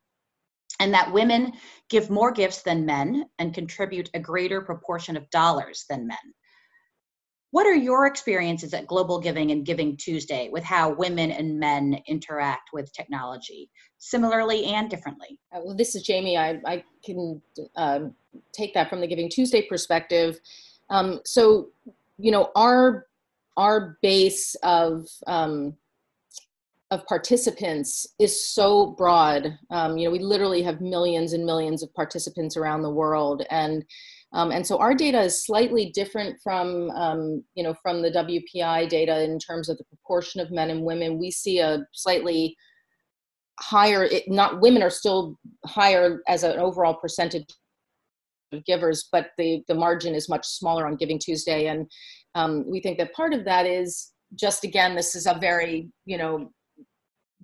and 0.79 0.93
that 0.93 1.13
women 1.13 1.53
give 1.89 2.09
more 2.09 2.31
gifts 2.31 2.63
than 2.63 2.85
men 2.85 3.25
and 3.39 3.53
contribute 3.53 4.09
a 4.13 4.19
greater 4.19 4.61
proportion 4.61 5.15
of 5.15 5.29
dollars 5.29 5.85
than 5.89 6.07
men. 6.07 6.17
What 7.53 7.67
are 7.67 7.75
your 7.75 8.07
experiences 8.07 8.73
at 8.73 8.87
Global 8.87 9.19
Giving 9.19 9.51
and 9.51 9.63
Giving 9.63 9.95
Tuesday 9.95 10.49
with 10.51 10.63
how 10.63 10.91
women 10.91 11.29
and 11.29 11.59
men 11.59 11.99
interact 12.07 12.73
with 12.73 12.91
technology, 12.93 13.69
similarly 13.99 14.65
and 14.65 14.89
differently? 14.89 15.37
Uh, 15.55 15.59
well, 15.63 15.75
this 15.75 15.93
is 15.93 16.01
Jamie. 16.01 16.35
I, 16.35 16.59
I 16.65 16.83
can 17.05 17.39
um, 17.75 18.15
take 18.53 18.73
that 18.73 18.89
from 18.89 19.01
the 19.01 19.07
Giving 19.07 19.29
Tuesday 19.29 19.61
perspective. 19.61 20.39
Um, 20.89 21.19
so, 21.25 21.69
you 22.17 22.31
know, 22.31 22.49
our 22.55 23.05
our 23.55 23.99
base 24.01 24.55
of 24.63 25.07
um, 25.27 25.75
of 26.89 27.05
participants 27.05 28.07
is 28.17 28.47
so 28.47 28.87
broad. 28.97 29.59
Um, 29.69 29.99
you 29.99 30.07
know, 30.07 30.11
we 30.11 30.17
literally 30.17 30.63
have 30.63 30.81
millions 30.81 31.33
and 31.33 31.45
millions 31.45 31.83
of 31.83 31.93
participants 31.93 32.57
around 32.57 32.81
the 32.81 32.89
world, 32.89 33.45
and 33.51 33.85
um, 34.33 34.51
and 34.51 34.65
so 34.65 34.77
our 34.79 34.95
data 34.95 35.21
is 35.21 35.45
slightly 35.45 35.91
different 35.91 36.39
from, 36.41 36.89
um, 36.91 37.43
you 37.53 37.63
know, 37.63 37.75
from 37.75 38.01
the 38.01 38.09
WPI 38.09 38.89
data 38.89 39.23
in 39.23 39.37
terms 39.37 39.69
of 39.69 39.77
the 39.77 39.83
proportion 39.85 40.41
of 40.41 40.51
men 40.51 40.71
and 40.71 40.83
women. 40.83 41.19
We 41.19 41.29
see 41.29 41.59
a 41.59 41.85
slightly 41.91 42.57
higher, 43.59 44.05
it, 44.05 44.27
not 44.27 44.59
women 44.59 44.81
are 44.81 44.89
still 44.89 45.37
higher 45.67 46.23
as 46.27 46.43
an 46.43 46.57
overall 46.59 46.95
percentage 46.95 47.45
of 48.51 48.65
givers, 48.65 49.07
but 49.11 49.27
the, 49.37 49.61
the 49.67 49.75
margin 49.75 50.15
is 50.15 50.29
much 50.29 50.47
smaller 50.47 50.87
on 50.87 50.95
Giving 50.95 51.19
Tuesday. 51.19 51.67
And 51.67 51.85
um, 52.33 52.65
we 52.67 52.81
think 52.81 52.97
that 52.97 53.13
part 53.13 53.33
of 53.33 53.45
that 53.45 53.67
is 53.67 54.13
just, 54.33 54.63
again, 54.63 54.95
this 54.95 55.15
is 55.15 55.27
a 55.27 55.37
very, 55.39 55.89
you 56.05 56.17
know, 56.17 56.51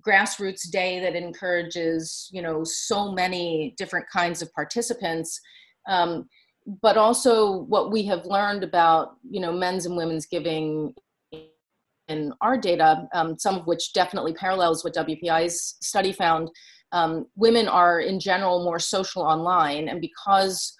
grassroots 0.04 0.68
day 0.72 0.98
that 0.98 1.14
encourages, 1.14 2.28
you 2.32 2.42
know, 2.42 2.64
so 2.64 3.12
many 3.12 3.74
different 3.78 4.06
kinds 4.12 4.42
of 4.42 4.52
participants. 4.54 5.40
Um, 5.88 6.28
but 6.82 6.96
also 6.96 7.62
what 7.62 7.90
we 7.90 8.04
have 8.04 8.26
learned 8.26 8.62
about 8.62 9.16
you 9.28 9.40
know 9.40 9.52
men's 9.52 9.86
and 9.86 9.96
women's 9.96 10.26
giving 10.26 10.94
in 12.10 12.32
our 12.40 12.58
data, 12.58 13.08
um, 13.14 13.38
some 13.38 13.56
of 13.56 13.66
which 13.66 13.92
definitely 13.92 14.34
parallels 14.34 14.84
what 14.84 14.94
WPI's 14.94 15.76
study 15.80 16.12
found. 16.12 16.50
Um, 16.92 17.26
women 17.36 17.68
are 17.68 18.00
in 18.00 18.18
general 18.18 18.64
more 18.64 18.80
social 18.80 19.22
online, 19.22 19.88
and 19.88 20.00
because 20.00 20.76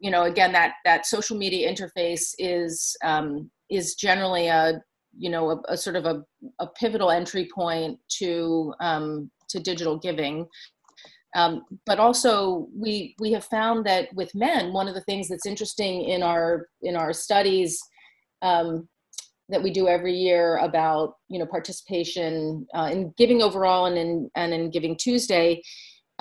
you 0.00 0.10
know 0.10 0.24
again 0.24 0.52
that 0.52 0.74
that 0.84 1.06
social 1.06 1.36
media 1.36 1.72
interface 1.72 2.34
is 2.38 2.96
um, 3.04 3.50
is 3.70 3.94
generally 3.94 4.48
a 4.48 4.82
you 5.16 5.30
know 5.30 5.50
a, 5.50 5.72
a 5.72 5.76
sort 5.76 5.96
of 5.96 6.06
a, 6.06 6.22
a, 6.58 6.66
pivotal 6.66 7.10
entry 7.10 7.48
point 7.54 7.98
to 8.18 8.74
um, 8.80 9.30
to 9.48 9.60
digital 9.60 9.96
giving. 9.96 10.46
Um, 11.34 11.64
but 11.84 11.98
also, 11.98 12.68
we 12.76 13.16
we 13.18 13.32
have 13.32 13.44
found 13.44 13.86
that 13.86 14.08
with 14.14 14.34
men, 14.34 14.72
one 14.72 14.88
of 14.88 14.94
the 14.94 15.00
things 15.02 15.28
that's 15.28 15.46
interesting 15.46 16.04
in 16.04 16.22
our 16.22 16.68
in 16.82 16.96
our 16.96 17.12
studies 17.12 17.78
um, 18.42 18.88
that 19.48 19.62
we 19.62 19.70
do 19.70 19.88
every 19.88 20.14
year 20.14 20.58
about 20.58 21.14
you 21.28 21.38
know 21.38 21.46
participation 21.46 22.66
uh, 22.74 22.88
in 22.92 23.12
giving 23.18 23.42
overall 23.42 23.86
and 23.86 23.98
in 23.98 24.30
and 24.36 24.54
in 24.54 24.70
Giving 24.70 24.96
Tuesday. 24.96 25.60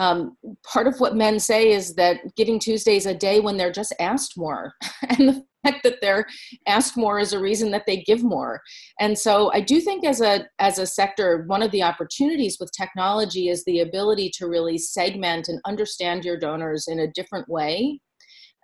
Um, 0.03 0.36
part 0.63 0.88
of 0.88 1.00
what 1.00 1.15
men 1.15 1.39
say 1.39 1.72
is 1.72 1.95
that 1.95 2.17
Giving 2.36 2.60
Tuesday 2.60 2.98
is 2.98 3.05
a 3.05 3.13
day 3.13 3.39
when 3.39 3.55
they're 3.55 3.72
just 3.72 3.95
asked 4.01 4.33
more, 4.36 4.74
and 5.10 5.29
the 5.29 5.45
fact 5.63 5.83
that 5.83 6.01
they're 6.01 6.25
asked 6.67 6.98
more 6.98 7.19
is 7.19 7.31
a 7.31 7.39
reason 7.39 7.72
that 7.72 7.86
they 7.88 8.03
give 8.03 8.22
more. 8.22 8.62
And 9.00 9.17
so 9.17 9.50
i 9.53 9.62
do 9.62 9.79
think 9.79 10.05
as 10.05 10.19
a 10.19 10.45
as 10.60 10.77
a 10.77 10.86
sector 10.86 11.45
one 11.48 11.63
of 11.63 11.72
the 11.72 11.83
opportunities 11.83 12.57
with 12.60 12.69
technology 12.77 13.48
is 13.48 13.63
the 13.63 13.79
ability 13.79 14.29
to 14.38 14.48
really 14.48 14.77
segment 14.77 15.48
and 15.48 15.62
understand 15.65 16.25
your 16.25 16.38
donors 16.38 16.88
in 16.89 17.00
a 17.00 17.12
different 17.15 17.48
way. 17.48 18.01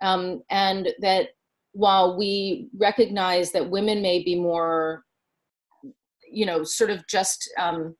Um, 0.02 0.42
and 0.50 0.90
that 1.00 1.28
while 1.72 2.18
we 2.18 2.68
recognize 2.78 3.50
that 3.52 3.70
women 3.70 4.02
may 4.02 4.22
be 4.22 4.34
more 4.34 5.04
you 6.30 6.44
know 6.44 6.62
sort 6.64 6.90
of 6.90 7.06
just 7.08 7.50
um, 7.58 7.96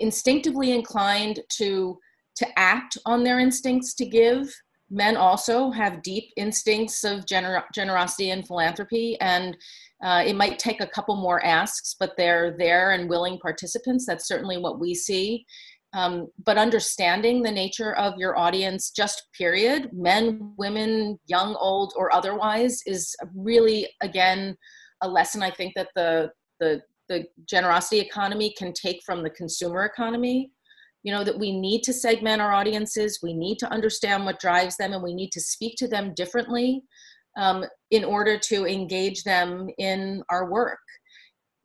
instinctively 0.00 0.72
inclined 0.72 1.40
to 1.58 1.98
to 2.36 2.58
act 2.58 2.96
on 3.06 3.22
their 3.24 3.38
instincts 3.38 3.94
to 3.94 4.06
give. 4.06 4.52
Men 4.90 5.16
also 5.16 5.70
have 5.70 6.02
deep 6.02 6.24
instincts 6.36 7.04
of 7.04 7.24
gener- 7.26 7.64
generosity 7.74 8.30
and 8.30 8.46
philanthropy 8.46 9.18
and 9.20 9.56
uh, 10.02 10.22
it 10.26 10.36
might 10.36 10.58
take 10.58 10.82
a 10.82 10.86
couple 10.86 11.16
more 11.16 11.44
asks 11.44 11.96
but 11.98 12.12
they're 12.16 12.54
there 12.58 12.92
and 12.92 13.08
willing 13.08 13.38
participants. 13.38 14.04
That's 14.06 14.28
certainly 14.28 14.58
what 14.58 14.78
we 14.78 14.94
see. 14.94 15.46
Um, 15.94 16.26
but 16.44 16.58
understanding 16.58 17.42
the 17.42 17.52
nature 17.52 17.94
of 17.94 18.18
your 18.18 18.36
audience, 18.36 18.90
just 18.90 19.28
period, 19.32 19.90
men, 19.92 20.52
women, 20.58 21.20
young, 21.26 21.54
old, 21.54 21.94
or 21.96 22.12
otherwise, 22.12 22.82
is 22.84 23.14
really 23.34 23.88
again 24.02 24.56
a 25.02 25.08
lesson 25.08 25.42
I 25.42 25.52
think 25.52 25.72
that 25.76 25.88
the 25.94 26.30
the 26.58 26.82
the 27.08 27.26
generosity 27.48 28.00
economy 28.00 28.52
can 28.58 28.72
take 28.72 29.02
from 29.06 29.22
the 29.22 29.30
consumer 29.30 29.84
economy. 29.84 30.50
You 31.04 31.12
know 31.12 31.22
that 31.22 31.38
we 31.38 31.58
need 31.58 31.82
to 31.84 31.92
segment 31.92 32.42
our 32.42 32.52
audiences, 32.52 33.20
we 33.22 33.34
need 33.34 33.58
to 33.60 33.70
understand 33.70 34.24
what 34.24 34.40
drives 34.40 34.76
them, 34.76 34.92
and 34.92 35.02
we 35.02 35.14
need 35.14 35.30
to 35.32 35.40
speak 35.40 35.76
to 35.76 35.86
them 35.86 36.14
differently 36.14 36.82
um, 37.36 37.64
in 37.90 38.04
order 38.04 38.38
to 38.38 38.66
engage 38.66 39.22
them 39.22 39.68
in 39.78 40.22
our 40.30 40.50
work. 40.50 40.78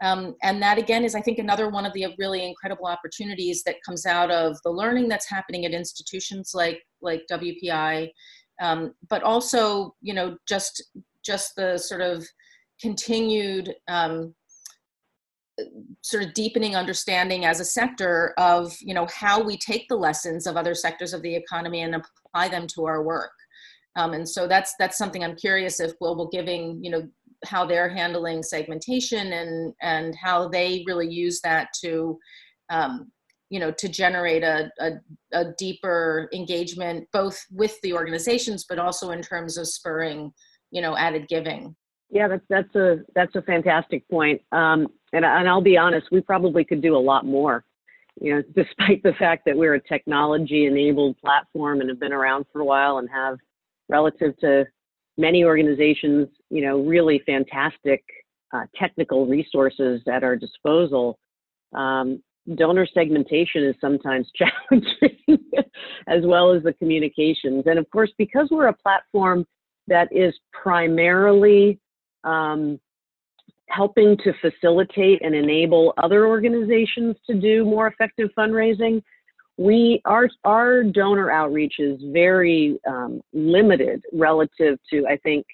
Um, 0.02 0.36
and 0.44 0.62
that 0.62 0.78
again 0.78 1.04
is, 1.04 1.14
I 1.14 1.22
think, 1.22 1.40
another 1.40 1.70
one 1.70 1.86
of 1.86 1.94
the 1.94 2.08
really 2.18 2.46
incredible 2.46 2.86
opportunities 2.86 3.64
that 3.64 3.84
comes 3.86 4.06
out 4.06 4.32
of 4.32 4.58
the 4.64 4.72
learning 4.72 5.10
that's 5.10 5.30
happening 5.30 5.66
at 5.66 5.74
institutions 5.74 6.52
like 6.54 6.82
like 7.02 7.24
WPI, 7.32 8.10
um, 8.62 8.94
but 9.10 9.24
also, 9.24 9.96
you 10.02 10.14
know, 10.14 10.38
just 10.48 10.84
just 11.26 11.56
the 11.56 11.78
sort 11.78 12.02
of 12.02 12.26
continued 12.82 13.74
um, 13.90 14.34
sort 16.02 16.24
of 16.24 16.34
deepening 16.34 16.76
understanding 16.76 17.46
as 17.46 17.60
a 17.60 17.66
sector 17.66 18.34
of 18.38 18.76
you 18.82 18.94
know 18.94 19.08
how 19.14 19.42
we 19.42 19.58
take 19.58 19.88
the 19.90 19.96
lessons 19.96 20.48
of 20.48 20.58
other 20.58 20.76
sectors 20.76 21.14
of 21.14 21.22
the 21.22 21.36
economy 21.36 21.82
and 21.82 21.96
apply 21.96 22.48
them 22.50 22.68
to 22.68 22.86
our 22.86 23.04
work. 23.04 23.32
Um, 23.96 24.14
and 24.14 24.28
so 24.28 24.48
that's 24.48 24.76
that's 24.80 24.98
something 24.98 25.24
i'm 25.24 25.36
curious 25.36 25.80
if 25.80 25.98
global 25.98 26.30
giving 26.30 26.82
you 26.84 26.92
know 26.92 27.08
how 27.46 27.66
they're 27.66 27.90
handling 27.90 28.44
segmentation 28.44 29.34
and 29.34 29.74
and 29.82 30.16
how 30.16 30.48
they 30.48 30.84
really 30.88 31.08
use 31.08 31.42
that 31.42 31.70
to 31.82 32.20
um, 32.70 33.12
you 33.50 33.60
know 33.60 33.72
to 33.72 33.90
generate 33.90 34.44
a, 34.44 34.72
a, 34.80 34.92
a, 35.34 35.46
deeper 35.58 36.30
engagement 36.34 37.08
both 37.12 37.40
with 37.52 37.80
the 37.82 37.94
organizations 37.94 38.66
but 38.68 38.80
also 38.80 39.12
in 39.12 39.22
terms 39.22 39.58
of 39.58 39.68
spurring 39.68 40.32
you 40.72 40.82
know 40.82 40.96
added 40.98 41.28
giving. 41.28 41.76
Yeah 42.10 42.28
that's 42.28 42.46
that's 42.50 42.76
a 42.76 42.98
that's 43.16 43.36
a 43.36 43.42
fantastic 43.42 44.08
point. 44.10 44.42
Um, 44.52 44.88
and, 45.14 45.26
and 45.26 45.48
i'll 45.48 45.62
be 45.62 45.78
honest 45.78 46.08
we 46.12 46.22
probably 46.22 46.64
could 46.64 46.82
do 46.82 46.96
a 46.96 46.98
lot 46.98 47.26
more 47.26 47.64
you 48.20 48.34
know 48.34 48.42
despite 48.56 49.02
the 49.04 49.14
fact 49.20 49.44
that 49.46 49.56
we're 49.56 49.76
a 49.76 49.82
technology 49.82 50.66
enabled 50.66 51.18
platform 51.18 51.82
and 51.82 51.90
have 51.90 52.00
been 52.00 52.14
around 52.14 52.46
for 52.52 52.62
a 52.62 52.66
while 52.66 52.98
and 52.98 53.10
have 53.10 53.38
relative 53.90 54.38
to 54.38 54.66
many 55.20 55.44
organizations, 55.44 56.30
you 56.50 56.66
know, 56.66 56.80
really 56.80 57.22
fantastic 57.26 58.04
uh, 58.54 58.64
technical 58.76 59.28
resources 59.28 60.02
at 60.12 60.24
our 60.24 60.36
disposal. 60.36 61.20
Um, 61.74 62.24
donor 62.56 62.88
segmentation 62.92 63.64
is 63.64 63.76
sometimes 63.82 64.32
challenging, 64.36 65.20
as 66.08 66.24
well 66.24 66.54
as 66.54 66.64
the 66.64 66.74
communications. 66.74 67.66
And 67.68 67.78
of 67.78 67.88
course, 67.92 68.12
because 68.18 68.48
we're 68.50 68.68
a 68.68 68.74
platform 68.74 69.46
that 69.88 70.08
is 70.12 70.34
primarily 70.54 71.80
um, 72.24 72.80
helping 73.70 74.18
to 74.18 74.34
facilitate 74.42 75.22
and 75.22 75.36
enable 75.36 75.94
other 75.98 76.28
organizations 76.28 77.16
to 77.28 77.34
do 77.34 77.66
more 77.66 77.88
effective 77.88 78.30
fundraising, 78.38 79.02
we 79.58 80.02
our 80.06 80.30
our 80.46 80.84
donor 80.84 81.30
outreach 81.30 81.76
is 81.80 82.00
very 82.14 82.80
um, 82.88 83.22
limited 83.34 84.04
relative 84.14 84.80
to 84.90 85.06
I 85.08 85.18
think 85.18 85.46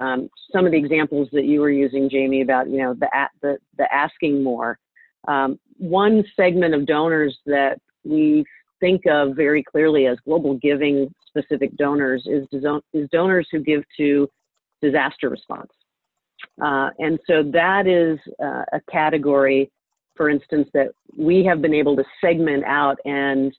um, 0.00 0.28
some 0.52 0.66
of 0.66 0.72
the 0.72 0.78
examples 0.78 1.28
that 1.32 1.44
you 1.44 1.60
were 1.60 1.70
using, 1.70 2.10
Jamie, 2.10 2.42
about 2.42 2.68
you 2.68 2.78
know 2.78 2.94
the 2.94 3.08
the 3.40 3.58
the 3.78 3.92
asking 3.94 4.42
more. 4.42 4.78
Um, 5.28 5.60
one 5.78 6.24
segment 6.34 6.74
of 6.74 6.86
donors 6.86 7.38
that 7.46 7.78
we 8.04 8.44
think 8.80 9.06
of 9.06 9.36
very 9.36 9.62
clearly 9.62 10.06
as 10.06 10.18
global 10.24 10.54
giving 10.54 11.12
specific 11.26 11.76
donors 11.76 12.26
is 12.26 12.46
is 12.92 13.08
donors 13.10 13.48
who 13.52 13.60
give 13.60 13.84
to 13.96 14.28
disaster 14.82 15.28
response, 15.28 15.70
uh, 16.62 16.90
and 16.98 17.18
so 17.26 17.42
that 17.52 17.86
is 17.86 18.18
uh, 18.42 18.64
a 18.72 18.80
category 18.90 19.70
for 20.16 20.28
instance, 20.28 20.68
that 20.74 20.88
we 21.16 21.44
have 21.44 21.62
been 21.62 21.74
able 21.74 21.96
to 21.96 22.04
segment 22.20 22.64
out 22.64 22.98
and, 23.04 23.52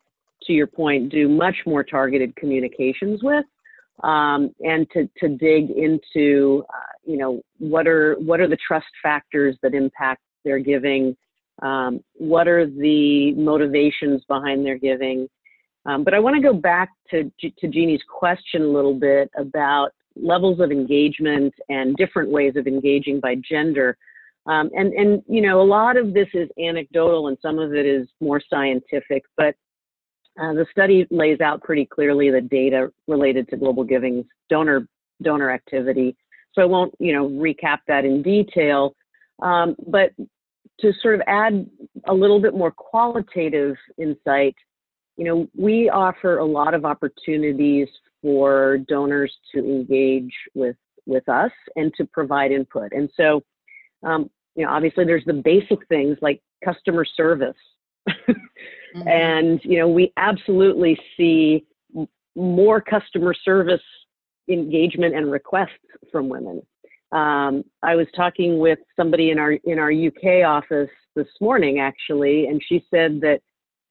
to 0.44 0.54
your 0.54 0.68
point, 0.68 1.10
do 1.10 1.28
much 1.28 1.56
more 1.66 1.84
targeted 1.84 2.36
communications 2.36 3.22
with, 3.24 3.46
um, 4.04 4.54
and 4.62 4.88
to, 4.92 5.10
to 5.18 5.30
dig 5.30 5.72
into, 5.72 6.64
uh, 6.70 6.94
you 7.06 7.18
know, 7.18 7.42
what 7.60 7.88
are 7.88 8.16
what 8.16 8.40
are 8.40 8.48
the 8.48 8.58
trust 8.68 8.88
factors 9.02 9.56
that 9.62 9.74
impact 9.74 10.22
their 10.44 10.60
giving, 10.60 11.16
um, 11.62 12.04
what 12.14 12.48
are 12.48 12.66
the 12.66 13.34
motivations 13.34 14.24
behind 14.28 14.66
their 14.66 14.78
giving. 14.78 15.28
Um, 15.86 16.04
but 16.04 16.14
I 16.14 16.20
want 16.20 16.36
to 16.36 16.42
go 16.42 16.54
back 16.54 16.90
to, 17.12 17.30
to 17.42 17.68
Jeannie's 17.68 18.02
question 18.08 18.62
a 18.62 18.68
little 18.68 18.98
bit 18.98 19.30
about 19.38 19.92
levels 20.16 20.60
of 20.60 20.72
engagement 20.72 21.54
and 21.70 21.96
different 21.96 22.30
ways 22.30 22.56
of 22.56 22.68
engaging 22.68 23.20
by 23.20 23.36
gender. 23.36 23.98
Um, 24.46 24.70
and, 24.74 24.94
and, 24.94 25.24
you 25.28 25.42
know, 25.42 25.62
a 25.62 25.64
lot 25.64 25.96
of 25.98 26.14
this 26.14 26.28
is 26.34 26.50
anecdotal 26.60 27.30
and 27.30 27.38
some 27.42 27.60
of 27.60 27.74
it 27.74 27.86
is 27.86 28.08
more 28.20 28.42
scientific, 28.50 29.24
but 29.38 29.56
uh, 30.42 30.54
the 30.54 30.66
study 30.72 31.08
lays 31.12 31.40
out 31.42 31.62
pretty 31.62 31.86
clearly 31.86 32.30
the 32.30 32.42
data 32.42 32.92
related 33.08 33.48
to 33.50 33.58
global 33.58 33.84
giving's 33.84 34.26
donor, 34.50 34.88
donor 35.22 35.52
activity. 35.52 36.16
So 36.54 36.62
I 36.62 36.66
won't, 36.66 36.94
you 37.00 37.14
know, 37.14 37.30
recap 37.30 37.80
that 37.88 38.06
in 38.06 38.22
detail, 38.22 38.96
um, 39.42 39.76
but 39.88 40.12
to 40.80 40.92
sort 41.02 41.16
of 41.16 41.22
add 41.28 41.66
a 42.08 42.14
little 42.14 42.42
bit 42.42 42.54
more 42.54 42.72
qualitative 42.72 43.76
insight, 43.98 44.56
you 45.18 45.26
know, 45.26 45.48
we 45.56 45.90
offer 45.90 46.40
a 46.40 46.46
lot 46.46 46.74
of 46.74 46.86
opportunities 46.86 47.88
for 48.24 48.80
donors 48.88 49.32
to 49.54 49.60
engage 49.60 50.34
with 50.56 50.76
with 51.06 51.28
us 51.30 51.52
and 51.76 51.94
to 51.98 52.06
provide 52.06 52.52
input. 52.52 52.92
And 52.94 53.10
so 53.16 53.44
um, 54.04 54.30
you 54.56 54.66
know, 54.66 54.72
obviously 54.72 55.06
there's 55.06 55.26
the 55.26 55.34
basic 55.34 55.88
things 55.88 56.18
like 56.22 56.42
customer 56.64 57.06
service. 57.06 57.56
mm-hmm. 58.10 59.08
And, 59.08 59.60
you 59.64 59.80
know, 59.80 59.88
we 59.88 60.14
absolutely 60.18 61.00
see 61.18 61.66
more 62.36 62.82
customer 62.82 63.34
service 63.34 63.82
engagement 64.50 65.16
and 65.16 65.32
requests 65.32 65.70
from 66.12 66.30
women. 66.30 66.62
Um, 67.12 67.64
I 67.84 67.96
was 67.96 68.08
talking 68.16 68.58
with 68.58 68.80
somebody 68.96 69.30
in 69.30 69.38
our 69.38 69.52
in 69.52 69.78
our 69.78 69.92
UK 69.92 70.44
office 70.46 70.90
this 71.16 71.28
morning 71.40 71.80
actually, 71.80 72.48
and 72.48 72.60
she 72.68 72.84
said 72.90 73.22
that 73.22 73.40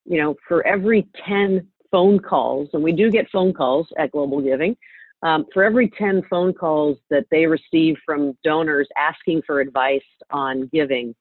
you 0.05 0.21
know 0.21 0.35
for 0.49 0.67
every 0.67 1.07
10 1.25 1.65
phone 1.93 2.19
calls, 2.19 2.71
and 2.73 2.83
we 2.83 2.91
do 2.91 3.11
get 3.11 3.31
phone 3.31 3.53
calls 3.53 3.87
at 3.97 4.11
Global 4.11 4.41
Giving, 4.41 4.77
um, 5.23 5.47
for 5.55 5.63
every 5.63 5.89
10 5.91 6.23
phone 6.29 6.53
calls 6.53 6.99
that 7.11 7.27
they 7.31 7.47
receive 7.47 7.97
from 8.05 8.37
donors 8.43 8.89
asking 8.97 9.43
for 9.47 9.61
advice 9.61 10.03
on 10.31 10.69
giving, 10.73 11.15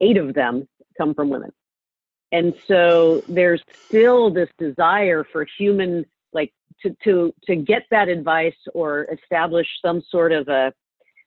eight 0.00 0.16
of 0.16 0.34
them 0.34 0.66
come 0.98 1.14
from 1.14 1.28
women. 1.28 1.52
And 2.32 2.54
so 2.66 3.22
there's 3.28 3.62
still 3.86 4.30
this 4.30 4.48
desire 4.58 5.24
for 5.32 5.46
human, 5.58 6.06
like 6.32 6.52
to, 6.82 6.96
to, 7.04 7.32
to 7.44 7.56
get 7.56 7.82
that 7.90 8.08
advice 8.08 8.56
or 8.74 9.06
establish 9.12 9.66
some 9.84 10.02
sort 10.10 10.32
of 10.32 10.48
a, 10.48 10.72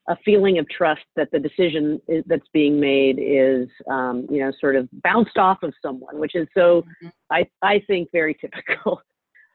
a 0.10 0.18
feeling 0.26 0.60
of 0.60 0.68
trust 0.70 1.04
that 1.16 1.32
the 1.32 1.40
decision 1.40 2.02
is, 2.08 2.24
that's 2.28 2.48
being 2.52 2.80
made 2.80 3.20
is, 3.20 3.70
um, 3.90 4.28
you 4.30 4.40
know, 4.40 4.52
sort 4.60 4.76
of 4.76 4.90
bounced 5.02 5.38
off 5.38 5.64
of 5.64 5.74
someone, 5.82 6.20
which 6.20 6.36
is 6.36 6.48
so, 6.54 6.82
mm-hmm. 6.82 7.08
I, 7.32 7.48
I 7.62 7.82
think, 7.88 8.10
very 8.12 8.34
typical. 8.42 9.02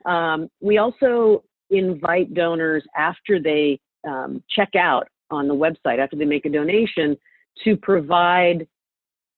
Um, 0.07 0.49
we 0.61 0.79
also 0.79 1.45
invite 1.71 2.33
donors 2.33 2.85
after 2.97 3.41
they 3.41 3.79
um, 4.07 4.43
check 4.49 4.75
out 4.75 5.09
on 5.31 5.49
the 5.49 5.55
website, 5.55 5.99
after 5.99 6.17
they 6.17 6.25
make 6.25 6.47
a 6.47 6.51
donation, 6.51 7.17
to 7.65 7.77
provide 7.77 8.67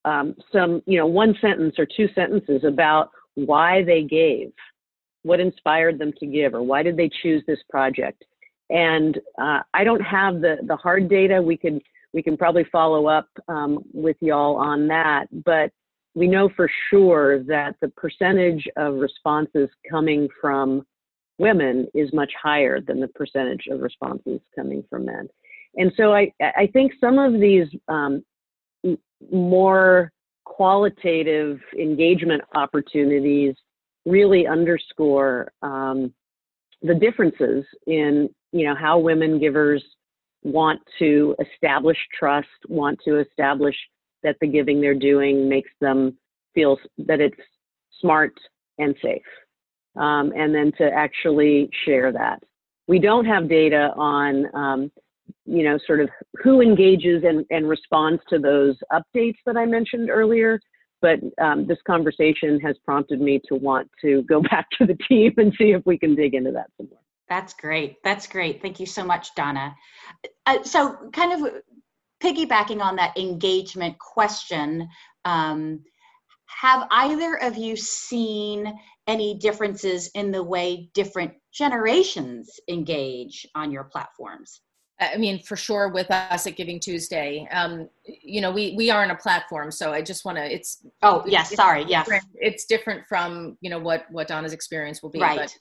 um, 0.05 0.35
some, 0.53 0.83
you 0.87 0.99
know, 0.99 1.07
one 1.07 1.35
sentence 1.41 1.75
or 1.79 1.87
two 1.87 2.09
sentences 2.15 2.63
about 2.65 3.11
why 3.35 3.83
they 3.83 4.03
gave, 4.03 4.53
what 5.23 5.41
inspired 5.41 5.99
them 5.99 6.13
to 6.21 6.27
give, 6.27 6.55
or 6.55 6.63
why 6.63 6.83
did 6.83 6.97
they 6.97 7.11
choose 7.23 7.43
this 7.47 7.59
project. 7.69 8.25
And 8.71 9.19
uh, 9.41 9.61
I 9.75 9.85
don't 9.85 10.03
have 10.03 10.41
the 10.41 10.59
the 10.67 10.77
hard 10.77 11.09
data. 11.09 11.43
We 11.43 11.57
could 11.57 11.83
we 12.13 12.23
can 12.23 12.37
probably 12.37 12.65
follow 12.73 13.07
up 13.07 13.29
um, 13.49 13.85
with 13.93 14.17
y'all 14.21 14.57
on 14.57 14.89
that, 14.89 15.27
but 15.45 15.71
we 16.15 16.27
know 16.27 16.49
for 16.57 16.69
sure 16.91 17.43
that 17.45 17.77
the 17.81 17.89
percentage 17.91 18.67
of 18.77 18.95
responses 18.95 19.69
coming 19.89 20.29
from 20.41 20.85
women 21.39 21.87
is 21.95 22.13
much 22.13 22.33
higher 22.41 22.81
than 22.81 23.01
the 23.01 23.09
percentage 23.09 23.67
of 23.71 23.81
responses 23.81 24.41
coming 24.55 24.85
from 24.91 25.07
men. 25.07 25.29
And 25.77 25.93
so 25.97 26.13
I, 26.13 26.33
I 26.41 26.69
think 26.73 26.93
some 27.01 27.19
of 27.19 27.41
these 27.41 27.69
um, 27.89 28.25
more 29.33 30.11
qualitative 30.45 31.61
engagement 31.79 32.43
opportunities 32.55 33.55
really 34.05 34.47
underscore 34.47 35.53
um, 35.63 36.13
the 36.83 36.95
differences 36.95 37.65
in 37.87 38.29
you 38.53 38.67
know 38.67 38.75
how 38.75 38.99
women 38.99 39.39
givers 39.39 39.85
want 40.43 40.81
to 40.99 41.35
establish 41.41 41.99
trust, 42.19 42.49
want 42.69 42.99
to 43.05 43.19
establish 43.21 43.77
that 44.23 44.37
the 44.41 44.47
giving 44.47 44.81
they're 44.81 44.95
doing 44.95 45.49
makes 45.49 45.71
them 45.81 46.17
feel 46.55 46.79
that 46.99 47.21
it's 47.21 47.37
smart, 48.01 48.33
and 48.81 48.97
safe, 49.03 49.23
um, 49.97 50.33
and 50.37 50.55
then 50.55 50.73
to 50.79 50.91
actually 50.91 51.69
share 51.85 52.13
that. 52.13 52.43
We 52.89 52.99
don't 52.99 53.27
have 53.27 53.49
data 53.49 53.93
on, 53.97 54.47
um, 54.55 54.93
you 55.45 55.63
know, 55.63 55.79
sort 55.87 56.01
of 56.01 56.09
who 56.43 56.61
engages 56.61 57.23
and, 57.25 57.45
and 57.51 57.69
responds 57.69 58.23
to 58.31 58.39
those 58.39 58.77
updates 58.93 59.37
that 59.47 59.57
I 59.57 59.67
mentioned 59.67 60.11
earlier. 60.11 60.59
But 61.03 61.21
um, 61.41 61.67
this 61.67 61.79
conversation 61.87 62.61
has 62.61 62.77
prompted 62.85 63.21
me 63.21 63.41
to 63.49 63.55
want 63.55 63.91
to 64.03 64.23
go 64.23 64.41
back 64.51 64.69
to 64.79 64.87
the 64.87 64.97
team 65.09 65.35
and 65.37 65.53
see 65.57 65.73
if 65.73 65.83
we 65.87 65.99
can 65.99 66.15
dig 66.15 66.35
into 66.35 66.53
that 66.53 66.71
some 66.77 66.89
more. 66.91 66.99
That's 67.29 67.55
great. 67.55 68.03
That's 68.03 68.27
great. 68.27 68.61
Thank 68.61 68.81
you 68.81 68.87
so 68.87 69.05
much, 69.05 69.35
Donna. 69.37 69.75
Uh, 70.47 70.63
so, 70.65 70.97
kind 71.13 71.33
of 71.33 71.53
piggybacking 72.21 72.81
on 72.81 72.97
that 72.97 73.17
engagement 73.17 73.99
question, 73.99 74.89
um, 75.25 75.81
have 76.47 76.89
either 76.91 77.37
of 77.37 77.57
you 77.57 77.77
seen 77.77 78.73
any 79.07 79.39
differences 79.39 80.11
in 80.15 80.33
the 80.33 80.43
way 80.43 80.91
different 80.93 81.33
generations 81.53 82.59
engage 82.69 83.47
on 83.55 83.71
your 83.71 83.85
platforms? 83.85 84.61
I 85.01 85.17
mean, 85.17 85.43
for 85.43 85.57
sure, 85.57 85.89
with 85.89 86.11
us 86.11 86.47
at 86.47 86.57
Giving 86.57 86.79
Tuesday, 86.79 87.49
um, 87.53 87.89
you 88.05 88.43
know, 88.43 88.53
we 88.53 88.75
we 88.77 88.91
are 88.91 89.03
in 89.03 89.11
a 89.11 89.17
platform, 89.17 89.71
so 89.71 89.93
I 89.93 90.03
just 90.03 90.25
want 90.27 90.37
to. 90.37 90.45
It's 90.45 90.87
oh 91.03 91.25
yes, 91.27 91.51
it's 91.51 91.57
sorry, 91.57 91.85
yes, 91.89 92.09
it's 92.35 92.67
different 92.67 93.07
from 93.09 93.57
you 93.63 93.71
know 93.71 93.79
what 93.79 94.05
what 94.11 94.29
Donna's 94.29 94.53
experience 94.53 95.03
will 95.03 95.11
be, 95.11 95.21
right. 95.21 95.39
But, 95.39 95.57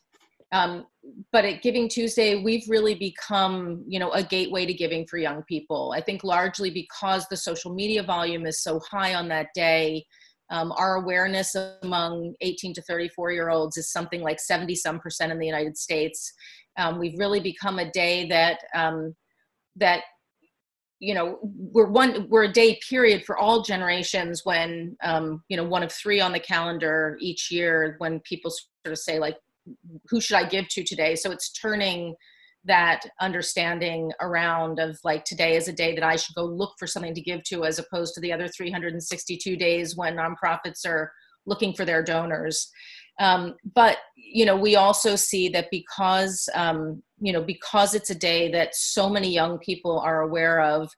um, 0.51 0.87
but 1.31 1.45
at 1.45 1.61
Giving 1.61 1.87
Tuesday, 1.87 2.41
we've 2.41 2.67
really 2.67 2.95
become, 2.95 3.83
you 3.87 3.99
know, 3.99 4.11
a 4.11 4.23
gateway 4.23 4.65
to 4.65 4.73
giving 4.73 5.05
for 5.05 5.17
young 5.17 5.43
people. 5.43 5.93
I 5.95 6.01
think 6.01 6.23
largely 6.23 6.69
because 6.69 7.27
the 7.27 7.37
social 7.37 7.73
media 7.73 8.03
volume 8.03 8.45
is 8.45 8.61
so 8.61 8.79
high 8.79 9.13
on 9.13 9.27
that 9.29 9.47
day. 9.53 10.05
Um, 10.51 10.71
our 10.71 10.95
awareness 10.95 11.55
among 11.83 12.33
18 12.41 12.73
to 12.73 12.81
34 12.81 13.31
year 13.31 13.49
olds 13.49 13.77
is 13.77 13.91
something 13.91 14.21
like 14.21 14.39
70 14.39 14.73
some 14.75 14.99
percent 14.99 15.31
in 15.31 15.37
the 15.37 15.45
United 15.45 15.77
States. 15.77 16.33
Um, 16.77 16.97
we've 16.97 17.17
really 17.19 17.39
become 17.39 17.77
a 17.77 17.91
day 17.91 18.27
that 18.29 18.59
um, 18.73 19.13
that 19.79 20.03
you 20.99 21.13
know 21.13 21.39
we're 21.41 21.89
one 21.89 22.27
we're 22.29 22.43
a 22.43 22.51
day 22.51 22.79
period 22.89 23.23
for 23.25 23.37
all 23.37 23.63
generations 23.63 24.41
when 24.43 24.97
um, 25.03 25.43
you 25.47 25.57
know 25.57 25.63
one 25.63 25.83
of 25.83 25.91
three 25.91 26.19
on 26.19 26.33
the 26.33 26.39
calendar 26.39 27.17
each 27.21 27.49
year 27.51 27.95
when 27.99 28.19
people 28.21 28.51
sort 28.51 28.91
of 28.91 28.97
say 28.97 29.19
like 29.19 29.37
who 30.09 30.21
should 30.21 30.37
I 30.37 30.47
give 30.47 30.67
to 30.69 30.83
today? 30.83 31.15
So 31.15 31.31
it's 31.31 31.51
turning 31.51 32.15
that 32.65 33.01
understanding 33.21 34.11
around 34.19 34.79
of 34.79 34.99
like 35.03 35.23
today 35.23 35.55
is 35.55 35.67
a 35.67 35.73
day 35.73 35.95
that 35.95 36.03
I 36.03 36.17
should 36.17 36.35
go 36.35 36.43
look 36.43 36.73
for 36.77 36.87
something 36.87 37.15
to 37.15 37.21
give 37.21 37.43
to 37.45 37.65
as 37.65 37.79
opposed 37.79 38.13
to 38.15 38.21
the 38.21 38.33
other 38.33 38.47
362 38.47 39.55
days 39.55 39.95
when 39.95 40.17
nonprofits 40.17 40.85
are 40.85 41.11
looking 41.45 41.73
for 41.73 41.85
their 41.85 42.03
donors. 42.03 42.69
Um, 43.19 43.55
but 43.75 43.97
you 44.15 44.45
know 44.45 44.55
we 44.55 44.75
also 44.75 45.15
see 45.15 45.49
that 45.49 45.67
because 45.71 46.47
um, 46.53 47.03
you 47.19 47.33
know 47.33 47.41
because 47.41 47.93
it's 47.93 48.09
a 48.09 48.15
day 48.15 48.51
that 48.51 48.75
so 48.75 49.09
many 49.09 49.33
young 49.33 49.59
people 49.59 49.99
are 49.99 50.21
aware 50.21 50.61
of 50.61 50.89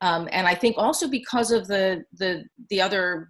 um, 0.00 0.28
and 0.32 0.46
i 0.46 0.54
think 0.54 0.76
also 0.76 1.08
because 1.08 1.50
of 1.50 1.66
the 1.68 2.02
the 2.18 2.44
the 2.70 2.80
other 2.80 3.28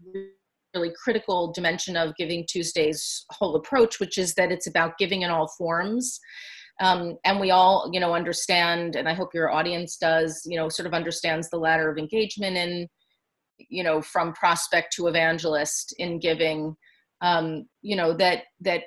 really 0.75 0.93
critical 1.03 1.53
dimension 1.53 1.97
of 1.97 2.17
Giving 2.17 2.45
Tuesday's 2.49 3.25
whole 3.31 3.57
approach, 3.57 4.01
which 4.01 4.19
is 4.19 4.35
that 4.35 4.53
it's 4.53 4.67
about 4.67 4.99
giving 4.99 5.23
in 5.23 5.31
all 5.31 5.49
forms. 5.59 6.19
Um, 6.81 7.17
and 7.25 7.39
we 7.39 7.51
all, 7.51 7.91
you 7.93 8.01
know, 8.01 8.15
understand, 8.15 8.97
and 8.97 9.09
I 9.09 9.15
hope 9.15 9.35
your 9.35 9.53
audience 9.53 9.97
does, 9.97 10.43
you 10.47 10.57
know, 10.57 10.69
sort 10.69 10.87
of 10.87 10.95
understands 10.95 11.49
the 11.51 11.59
ladder 11.59 11.91
of 11.91 11.99
engagement 11.99 12.57
and, 12.57 12.89
you 13.69 13.85
know, 13.85 14.01
from 14.01 14.33
prospect 14.33 14.93
to 14.95 15.07
evangelist 15.07 15.95
in 15.99 16.19
giving. 16.19 16.75
Um, 17.23 17.67
you 17.81 17.97
know 17.97 18.13
that 18.15 18.45
that 18.61 18.83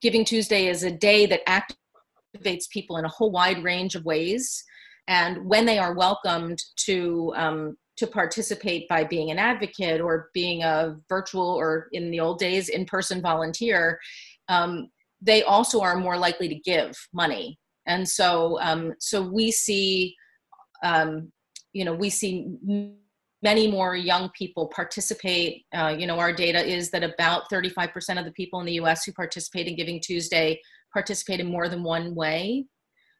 Giving 0.00 0.24
Tuesday 0.24 0.68
is 0.68 0.82
a 0.82 0.90
day 0.90 1.26
that 1.26 1.46
activates 1.46 2.68
people 2.70 2.96
in 2.96 3.04
a 3.04 3.08
whole 3.08 3.30
wide 3.30 3.62
range 3.64 3.94
of 3.94 4.04
ways, 4.04 4.64
and 5.08 5.44
when 5.44 5.66
they 5.66 5.78
are 5.78 5.94
welcomed 5.94 6.62
to 6.86 7.32
um, 7.36 7.76
to 7.96 8.06
participate 8.06 8.88
by 8.88 9.04
being 9.04 9.30
an 9.30 9.38
advocate 9.38 10.00
or 10.00 10.30
being 10.32 10.62
a 10.62 10.96
virtual 11.08 11.48
or 11.48 11.88
in 11.92 12.10
the 12.10 12.20
old 12.20 12.38
days 12.38 12.68
in 12.68 12.84
person 12.84 13.20
volunteer 13.20 13.98
um, 14.48 14.88
they 15.20 15.42
also 15.42 15.80
are 15.80 15.96
more 15.96 16.16
likely 16.16 16.48
to 16.48 16.54
give 16.54 16.94
money. 17.12 17.58
And 17.86 18.08
so 18.08 18.58
um, 18.60 18.94
so 19.00 19.22
we 19.22 19.50
see 19.50 20.14
um, 20.82 21.32
you 21.72 21.84
know 21.84 21.94
we 21.94 22.10
see 22.10 22.46
many 23.42 23.70
more 23.70 23.94
young 23.96 24.30
people 24.36 24.66
participate 24.68 25.64
uh, 25.74 25.94
you 25.96 26.06
know 26.06 26.18
our 26.18 26.32
data 26.32 26.64
is 26.64 26.90
that 26.90 27.02
about 27.02 27.50
35% 27.50 28.18
of 28.18 28.24
the 28.24 28.32
people 28.32 28.60
in 28.60 28.66
the 28.66 28.74
us 28.74 29.04
who 29.04 29.12
participate 29.12 29.66
in 29.66 29.76
giving 29.76 30.00
tuesday 30.00 30.60
participate 30.92 31.40
in 31.40 31.46
more 31.46 31.68
than 31.68 31.82
one 31.82 32.14
way 32.14 32.64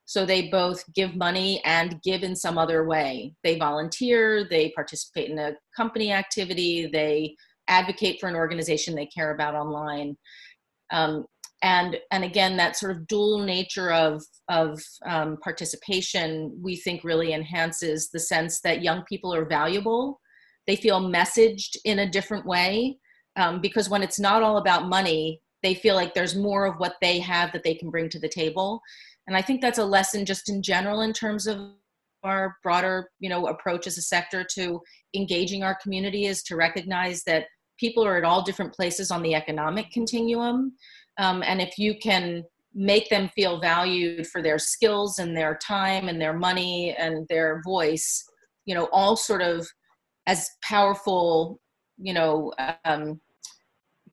so 0.09 0.25
they 0.25 0.49
both 0.49 0.83
give 0.95 1.17
money 1.17 1.63
and 1.67 2.01
give 2.03 2.23
in 2.23 2.35
some 2.35 2.57
other 2.57 2.87
way. 2.87 3.35
They 3.45 3.59
volunteer, 3.59 4.43
they 4.49 4.71
participate 4.71 5.29
in 5.29 5.39
a 5.39 5.53
company 5.77 6.13
activity, 6.13 6.89
they 6.91 7.37
advocate 7.69 8.19
for 8.19 8.27
an 8.27 8.35
organization 8.35 8.95
they 8.95 9.05
care 9.05 9.35
about 9.35 9.55
online. 9.55 10.17
Um, 10.91 11.27
and 11.63 11.97
and 12.11 12.25
again 12.25 12.57
that 12.57 12.77
sort 12.77 12.97
of 12.97 13.07
dual 13.07 13.41
nature 13.45 13.91
of 13.91 14.23
of 14.49 14.81
um, 15.07 15.37
participation 15.39 16.57
we 16.63 16.77
think 16.77 17.03
really 17.05 17.33
enhances 17.33 18.11
the 18.11 18.21
sense 18.21 18.61
that 18.61 18.83
young 18.83 19.03
people 19.05 19.35
are 19.35 19.45
valuable. 19.45 20.21
They 20.67 20.77
feel 20.77 21.01
messaged 21.01 21.77
in 21.85 22.01
a 22.01 22.11
different 22.11 22.47
way 22.47 22.99
um, 23.37 23.61
because 23.61 23.89
when 23.89 24.03
it's 24.03 24.21
not 24.21 24.43
all 24.43 24.59
about 24.59 24.89
money 24.89 25.41
they 25.63 25.75
feel 25.75 25.97
like 25.97 26.15
there's 26.15 26.37
more 26.37 26.67
of 26.67 26.77
what 26.77 26.95
they 27.01 27.19
have 27.19 27.53
that 27.53 27.65
they 27.65 27.75
can 27.75 27.91
bring 27.91 28.09
to 28.11 28.21
the 28.21 28.29
table. 28.29 28.81
And 29.27 29.37
i 29.37 29.43
think 29.43 29.61
that's 29.61 29.79
a 29.79 29.85
lesson 29.85 30.25
just 30.25 30.49
in 30.49 30.63
general 30.63 31.03
in 31.03 31.13
terms 31.13 31.47
of 31.47 31.59
our 32.25 32.57
broader 32.63 33.11
you 33.21 33.29
know 33.29 33.47
approach 33.47 33.87
as 33.87 33.99
a 33.99 34.03
sector 34.03 34.45
to 34.55 34.81
engaging 35.15 35.63
our 35.63 35.77
community 35.83 36.27
is 36.27 36.43
to 36.43 36.57
recognize 36.57 37.23
that 37.25 37.47
people 37.79 38.05
are 38.05 38.17
at 38.17 38.25
all 38.25 38.43
different 38.43 38.75
places 38.75 39.11
on 39.11 39.23
the 39.23 39.35
economic 39.35 39.91
continuum 39.93 40.73
um, 41.19 41.43
and 41.43 41.61
if 41.61 41.79
you 41.79 41.99
can 41.99 42.45
make 42.75 43.09
them 43.09 43.29
feel 43.35 43.61
valued 43.61 44.27
for 44.27 44.43
their 44.43 44.59
skills 44.59 45.19
and 45.19 45.37
their 45.37 45.57
time 45.57 46.09
and 46.09 46.21
their 46.21 46.33
money 46.33 46.95
and 46.99 47.27
their 47.29 47.61
voice 47.65 48.25
you 48.65 48.75
know 48.75 48.89
all 48.93 49.17
sort 49.17 49.43
of 49.43 49.67
as 50.27 50.49
powerful 50.63 51.61
you 51.97 52.13
know 52.13 52.53
um, 52.85 53.21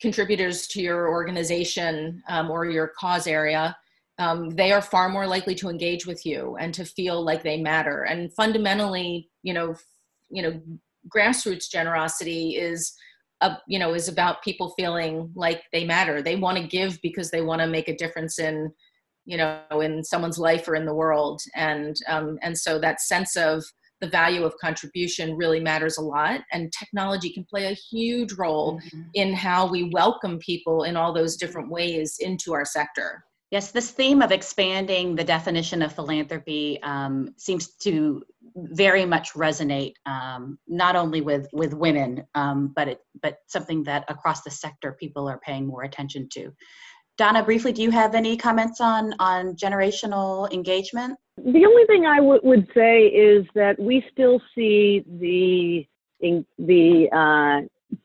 contributors 0.02 0.68
to 0.68 0.82
your 0.82 1.10
organization 1.10 2.22
um, 2.28 2.50
or 2.50 2.66
your 2.66 2.92
cause 3.00 3.28
area 3.28 3.76
um, 4.18 4.50
they 4.52 4.72
are 4.72 4.82
far 4.82 5.10
more 5.10 5.28
likely 5.28 5.56
to 5.56 5.70
engage 5.70 6.06
with 6.06 6.26
you 6.26 6.56
and 6.60 6.74
to 6.74 6.86
feel 6.86 7.22
like 7.22 7.44
they 7.44 7.62
matter. 7.62 8.04
And 8.04 8.34
fundamentally 8.34 9.30
you 9.44 9.54
know 9.54 9.76
you 10.30 10.42
know 10.42 10.62
grassroots 11.14 11.70
generosity 11.70 12.56
is 12.56 12.94
a, 13.42 13.58
you 13.68 13.80
know 13.80 13.94
is 13.94 14.08
about 14.08 14.44
people 14.44 14.74
feeling 14.78 15.32
like 15.36 15.64
they 15.72 15.86
matter. 15.86 16.22
They 16.22 16.36
want 16.36 16.58
to 16.58 16.68
give 16.68 17.00
because 17.02 17.32
they 17.32 17.42
want 17.42 17.62
to 17.62 17.68
make 17.68 17.88
a 17.88 17.96
difference 17.96 18.40
in 18.40 18.72
you 19.26 19.38
know 19.38 19.62
in 19.82 20.04
someone's 20.04 20.40
life 20.40 20.68
or 20.68 20.76
in 20.76 20.86
the 20.86 20.94
world. 20.94 21.42
And 21.56 21.96
um, 22.08 22.38
and 22.42 22.58
so 22.58 22.80
that 22.80 23.02
sense 23.02 23.36
of 23.36 23.64
the 24.02 24.08
value 24.08 24.44
of 24.44 24.54
contribution 24.60 25.36
really 25.36 25.60
matters 25.60 25.98
a 25.98 26.02
lot. 26.02 26.42
And 26.52 26.72
technology 26.72 27.32
can 27.32 27.46
play 27.46 27.66
a 27.66 27.74
huge 27.74 28.34
role 28.34 28.80
mm-hmm. 28.80 29.02
in 29.14 29.34
how 29.34 29.70
we 29.70 29.90
welcome 29.94 30.38
people 30.40 30.84
in 30.84 30.98
all 30.98 31.14
those 31.14 31.38
different 31.38 31.70
ways 31.70 32.18
into 32.20 32.54
our 32.54 32.66
sector. 32.66 33.24
Yes, 33.52 33.72
this 33.72 33.92
theme 33.92 34.22
of 34.22 34.32
expanding 34.32 35.16
the 35.16 35.24
definition 35.24 35.82
of 35.82 35.94
philanthropy 35.94 36.82
um, 36.84 37.34
seems 37.38 37.76
to 37.78 38.24
very 38.56 39.06
much 39.06 39.34
resonate 39.34 39.94
um, 40.06 40.58
not 40.68 40.96
only 40.96 41.22
with 41.22 41.48
with 41.52 41.74
women, 41.74 42.24
um, 42.36 42.72
but 42.76 42.88
it, 42.88 43.00
but 43.22 43.38
something 43.48 43.84
that 43.84 44.06
across 44.08 44.42
the 44.42 44.52
sector 44.52 44.96
people 45.00 45.28
are 45.28 45.40
paying 45.40 45.68
more 45.68 45.84
attention 45.84 46.28
to. 46.34 46.54
Donna, 47.18 47.44
briefly, 47.44 47.72
do 47.72 47.82
you 47.82 47.92
have 47.92 48.16
any 48.16 48.38
comments 48.38 48.82
on 48.82 49.14
on 49.20 49.56
generational 49.56 50.52
engagement? 50.54 51.18
The 51.38 51.66
only 51.66 51.86
thing 51.86 52.06
I 52.06 52.18
w- 52.18 52.40
would 52.44 52.68
say 52.74 53.08
is 53.08 53.46
that 53.56 53.78
we 53.80 54.04
still 54.12 54.42
see 54.54 55.04
the 55.20 55.86
in, 56.22 56.46
the 56.58 57.10
uh, 57.12 57.98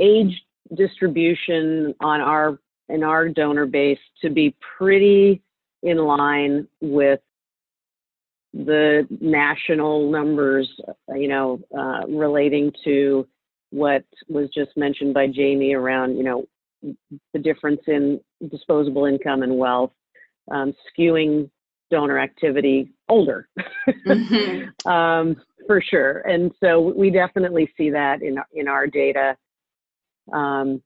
age 0.00 0.42
distribution 0.74 1.94
on 2.00 2.20
our 2.20 2.58
in 2.88 3.02
our 3.02 3.28
donor 3.28 3.66
base 3.66 3.98
to 4.22 4.30
be 4.30 4.54
pretty 4.76 5.42
in 5.82 5.98
line 5.98 6.66
with 6.80 7.20
the 8.64 9.06
national 9.20 10.10
numbers, 10.10 10.68
you 11.14 11.28
know, 11.28 11.60
uh, 11.76 12.06
relating 12.08 12.72
to 12.84 13.26
what 13.70 14.04
was 14.28 14.48
just 14.54 14.70
mentioned 14.76 15.12
by 15.12 15.26
Jamie 15.26 15.74
around, 15.74 16.16
you 16.16 16.22
know, 16.22 16.46
the 17.32 17.38
difference 17.38 17.80
in 17.86 18.20
disposable 18.50 19.04
income 19.04 19.42
and 19.42 19.58
wealth, 19.58 19.92
um, 20.50 20.72
skewing 20.90 21.50
donor 21.90 22.18
activity 22.18 22.92
older, 23.08 23.48
mm-hmm. 24.06 24.88
um, 24.90 25.36
for 25.66 25.82
sure. 25.82 26.20
And 26.20 26.52
so 26.62 26.80
we 26.80 27.10
definitely 27.10 27.70
see 27.76 27.90
that 27.90 28.22
in 28.22 28.38
in 28.54 28.68
our 28.68 28.86
data. 28.86 29.36
Um, 30.32 30.82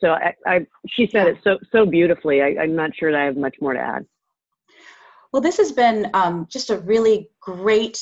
so 0.00 0.10
I, 0.10 0.34
I, 0.46 0.66
she 0.88 1.08
said 1.10 1.26
it 1.26 1.38
so 1.42 1.58
so 1.72 1.86
beautifully. 1.86 2.42
I, 2.42 2.62
am 2.62 2.76
not 2.76 2.94
sure 2.94 3.10
that 3.10 3.20
I 3.20 3.24
have 3.24 3.36
much 3.36 3.56
more 3.60 3.72
to 3.72 3.80
add. 3.80 4.06
Well, 5.32 5.42
this 5.42 5.58
has 5.58 5.72
been 5.72 6.10
um, 6.14 6.46
just 6.50 6.70
a 6.70 6.78
really 6.78 7.28
great 7.40 7.98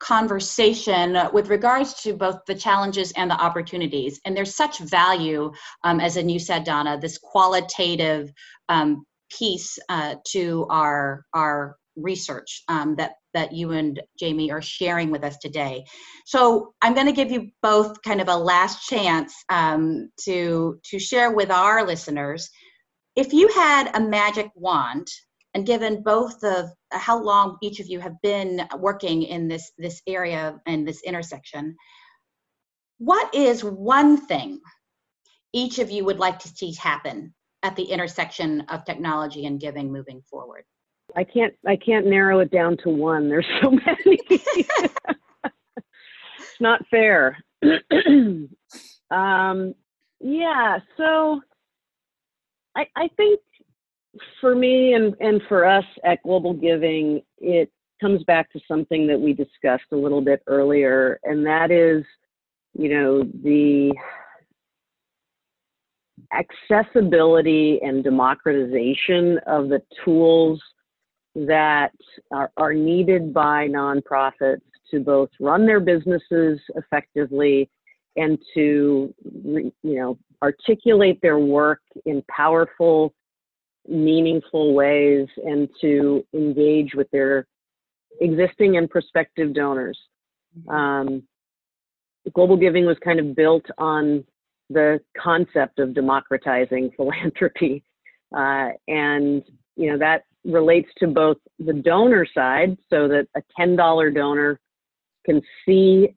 conversation 0.00 1.18
with 1.32 1.48
regards 1.48 1.94
to 2.02 2.12
both 2.12 2.38
the 2.46 2.54
challenges 2.54 3.12
and 3.12 3.30
the 3.30 3.40
opportunities. 3.40 4.20
And 4.24 4.36
there's 4.36 4.54
such 4.54 4.78
value, 4.78 5.52
um, 5.84 6.00
as 6.00 6.16
you 6.16 6.38
said, 6.38 6.64
Donna, 6.64 6.98
this 6.98 7.18
qualitative 7.18 8.32
um, 8.68 9.04
piece 9.30 9.78
uh, 9.88 10.16
to 10.28 10.66
our 10.70 11.24
our 11.34 11.76
research 11.96 12.62
um, 12.68 12.94
that 12.96 13.14
that 13.34 13.52
you 13.52 13.72
and 13.72 14.00
Jamie 14.18 14.50
are 14.50 14.62
sharing 14.62 15.10
with 15.10 15.24
us 15.24 15.36
today. 15.38 15.84
So 16.26 16.72
I'm 16.80 16.94
going 16.94 17.06
to 17.06 17.12
give 17.12 17.30
you 17.30 17.50
both 17.62 18.00
kind 18.02 18.20
of 18.20 18.28
a 18.28 18.36
last 18.36 18.88
chance 18.88 19.34
um, 19.48 20.10
to 20.24 20.78
to 20.90 20.98
share 20.98 21.32
with 21.32 21.50
our 21.50 21.84
listeners. 21.84 22.48
If 23.16 23.32
you 23.32 23.48
had 23.48 23.96
a 23.96 24.00
magic 24.00 24.50
wand, 24.54 25.08
and 25.58 25.66
given 25.66 26.04
both 26.04 26.44
of 26.44 26.70
how 26.92 27.20
long 27.20 27.58
each 27.60 27.80
of 27.80 27.88
you 27.88 27.98
have 27.98 28.14
been 28.22 28.64
working 28.78 29.24
in 29.24 29.48
this 29.48 29.72
this 29.76 30.00
area 30.06 30.60
and 30.66 30.86
this 30.86 31.02
intersection, 31.02 31.74
what 32.98 33.34
is 33.34 33.64
one 33.64 34.16
thing 34.16 34.60
each 35.52 35.80
of 35.80 35.90
you 35.90 36.04
would 36.04 36.20
like 36.20 36.38
to 36.38 36.48
see 36.48 36.72
happen 36.74 37.34
at 37.64 37.74
the 37.74 37.82
intersection 37.82 38.60
of 38.68 38.84
technology 38.84 39.46
and 39.46 39.58
giving 39.58 39.90
moving 39.90 40.22
forward? 40.30 40.62
I 41.16 41.24
can't 41.24 41.54
I 41.66 41.74
can't 41.74 42.06
narrow 42.06 42.38
it 42.38 42.52
down 42.52 42.76
to 42.84 42.90
one. 42.90 43.28
There's 43.28 43.48
so 43.60 43.70
many. 43.86 44.20
it's 44.28 44.94
not 46.60 46.86
fair. 46.88 47.36
um, 49.10 49.74
yeah, 50.20 50.78
so 50.96 51.40
I 52.76 52.86
I 52.94 53.08
think 53.16 53.40
for 54.40 54.54
me 54.54 54.94
and 54.94 55.14
and 55.20 55.40
for 55.48 55.64
us 55.64 55.84
at 56.04 56.22
Global 56.22 56.54
Giving, 56.54 57.22
it 57.38 57.70
comes 58.00 58.22
back 58.24 58.50
to 58.52 58.60
something 58.68 59.06
that 59.06 59.20
we 59.20 59.32
discussed 59.32 59.84
a 59.92 59.96
little 59.96 60.20
bit 60.20 60.42
earlier, 60.46 61.18
and 61.24 61.44
that 61.46 61.70
is, 61.70 62.04
you 62.74 62.88
know, 62.88 63.24
the 63.42 63.92
accessibility 66.32 67.80
and 67.82 68.04
democratization 68.04 69.38
of 69.46 69.68
the 69.68 69.82
tools 70.04 70.60
that 71.34 71.92
are, 72.32 72.50
are 72.56 72.74
needed 72.74 73.32
by 73.32 73.68
nonprofits 73.68 74.60
to 74.90 75.00
both 75.00 75.30
run 75.40 75.66
their 75.66 75.80
businesses 75.80 76.58
effectively 76.74 77.70
and 78.16 78.38
to 78.54 79.14
you 79.22 79.72
know 79.84 80.18
articulate 80.42 81.18
their 81.22 81.38
work 81.38 81.80
in 82.06 82.22
powerful 82.28 83.14
meaningful 83.88 84.74
ways 84.74 85.26
and 85.44 85.68
to 85.80 86.24
engage 86.34 86.94
with 86.94 87.10
their 87.10 87.46
existing 88.20 88.76
and 88.76 88.90
prospective 88.90 89.54
donors. 89.54 89.98
Um, 90.68 91.22
global 92.34 92.56
giving 92.56 92.84
was 92.84 92.96
kind 93.02 93.20
of 93.20 93.34
built 93.34 93.64
on 93.78 94.24
the 94.70 95.00
concept 95.16 95.78
of 95.78 95.94
democratizing 95.94 96.90
philanthropy 96.96 97.82
uh, 98.36 98.68
and 98.86 99.42
you 99.76 99.90
know 99.90 99.98
that 99.98 100.24
relates 100.44 100.88
to 100.98 101.06
both 101.06 101.36
the 101.58 101.72
donor 101.72 102.26
side 102.32 102.76
so 102.90 103.08
that 103.08 103.26
a 103.36 103.42
$10 103.58 104.14
donor 104.14 104.60
can 105.26 105.42
see 105.66 106.08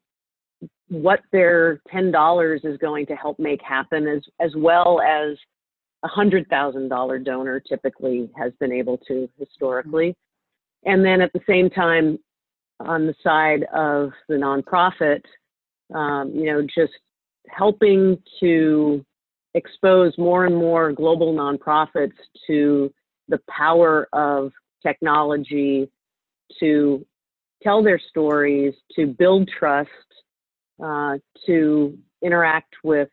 what 0.89 1.21
their 1.31 1.81
$10 1.93 2.65
is 2.65 2.77
going 2.77 3.05
to 3.05 3.15
help 3.15 3.39
make 3.39 3.61
happen 3.61 4.07
as, 4.07 4.21
as 4.39 4.51
well 4.55 5.01
as 5.01 5.37
a 6.03 6.09
$100,000 6.09 7.25
donor 7.25 7.59
typically 7.59 8.29
has 8.35 8.51
been 8.59 8.71
able 8.71 8.97
to 9.07 9.29
historically. 9.37 10.15
And 10.83 11.05
then 11.05 11.21
at 11.21 11.31
the 11.33 11.41
same 11.47 11.69
time, 11.69 12.17
on 12.79 13.05
the 13.05 13.13
side 13.23 13.63
of 13.73 14.11
the 14.27 14.35
nonprofit, 14.35 15.21
um, 15.93 16.31
you 16.33 16.45
know, 16.45 16.61
just 16.63 16.93
helping 17.49 18.17
to 18.39 19.05
expose 19.53 20.17
more 20.17 20.45
and 20.45 20.55
more 20.55 20.91
global 20.91 21.33
nonprofits 21.33 22.13
to 22.47 22.91
the 23.27 23.39
power 23.49 24.07
of 24.13 24.51
technology 24.81 25.89
to 26.59 27.05
tell 27.61 27.83
their 27.83 27.99
stories, 27.99 28.73
to 28.95 29.05
build 29.05 29.47
trust, 29.47 29.89
uh, 30.83 31.17
to 31.45 31.97
interact 32.23 32.73
with 32.83 33.09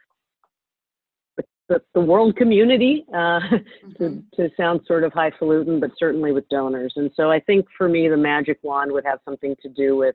the, 1.69 1.83
the, 1.95 2.01
world 2.01 2.37
community, 2.37 3.05
uh, 3.13 3.15
mm-hmm. 3.17 3.93
to, 3.99 4.23
to 4.37 4.51
sound 4.57 4.81
sort 4.87 5.05
of 5.05 5.13
highfalutin, 5.13 5.81
but 5.81 5.91
certainly 5.99 6.33
with 6.33 6.49
donors. 6.49 6.93
And 6.97 7.11
so 7.15 7.31
I 7.31 7.41
think 7.41 7.67
for 7.77 7.89
me, 7.89 8.09
the 8.09 8.17
magic 8.17 8.59
wand 8.63 8.93
would 8.93 9.05
have 9.05 9.19
something 9.25 9.55
to 9.63 9.69
do 9.69 9.97
with 9.97 10.15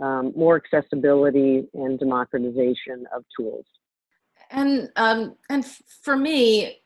um, 0.00 0.32
more 0.36 0.56
accessibility 0.56 1.68
and 1.74 1.98
democratization 1.98 3.06
of 3.14 3.24
tools. 3.38 3.66
And 4.50 4.90
um, 4.96 5.36
and 5.48 5.64
for 6.02 6.16
me, 6.16 6.82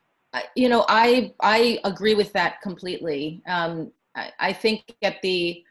you 0.54 0.68
know, 0.68 0.84
I 0.88 1.32
I 1.40 1.78
agree 1.84 2.14
with 2.14 2.32
that 2.32 2.60
completely. 2.62 3.42
Um, 3.46 3.92
I, 4.14 4.32
I, 4.38 4.52
think 4.52 4.94
at 5.02 5.20
the 5.22 5.62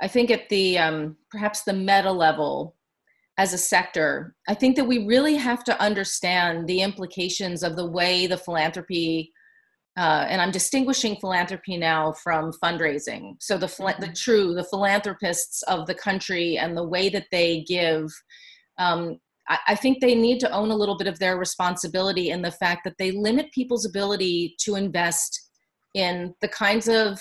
I 0.00 0.08
think 0.08 0.30
at 0.30 0.48
the 0.48 0.78
um, 0.78 1.16
perhaps 1.30 1.62
the 1.62 1.72
meta 1.72 2.10
level 2.10 2.76
as 3.36 3.52
a 3.52 3.58
sector, 3.58 4.34
I 4.48 4.54
think 4.54 4.76
that 4.76 4.84
we 4.84 5.06
really 5.06 5.34
have 5.34 5.64
to 5.64 5.80
understand 5.82 6.68
the 6.68 6.82
implications 6.82 7.62
of 7.62 7.76
the 7.76 7.86
way 7.86 8.26
the 8.26 8.36
philanthropy. 8.36 9.32
Uh, 9.96 10.26
and 10.28 10.40
I'm 10.40 10.50
distinguishing 10.50 11.16
philanthropy 11.16 11.76
now 11.76 12.12
from 12.12 12.52
fundraising. 12.62 13.36
So 13.40 13.56
the 13.56 13.66
the 13.66 13.72
mm-hmm. 13.72 14.12
true 14.12 14.54
the 14.54 14.64
philanthropists 14.64 15.62
of 15.64 15.86
the 15.86 15.94
country 15.94 16.58
and 16.58 16.76
the 16.76 16.86
way 16.86 17.08
that 17.08 17.26
they 17.30 17.62
give 17.62 18.10
um, 18.78 19.18
I 19.46 19.74
think 19.74 20.00
they 20.00 20.14
need 20.14 20.40
to 20.40 20.50
own 20.50 20.70
a 20.70 20.76
little 20.76 20.96
bit 20.96 21.06
of 21.06 21.18
their 21.18 21.36
responsibility 21.36 22.30
in 22.30 22.40
the 22.40 22.50
fact 22.50 22.82
that 22.84 22.96
they 22.98 23.10
limit 23.10 23.52
people's 23.52 23.84
ability 23.84 24.56
to 24.60 24.76
invest 24.76 25.50
in 25.92 26.34
the 26.40 26.48
kinds 26.48 26.88
of 26.88 27.20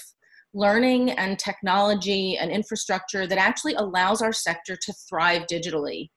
learning 0.53 1.11
and 1.11 1.39
technology 1.39 2.37
and 2.37 2.51
infrastructure 2.51 3.25
that 3.27 3.37
actually 3.37 3.73
allows 3.75 4.21
our 4.21 4.33
sector 4.33 4.75
to 4.75 4.93
thrive 5.09 5.43
digitally. 5.51 6.09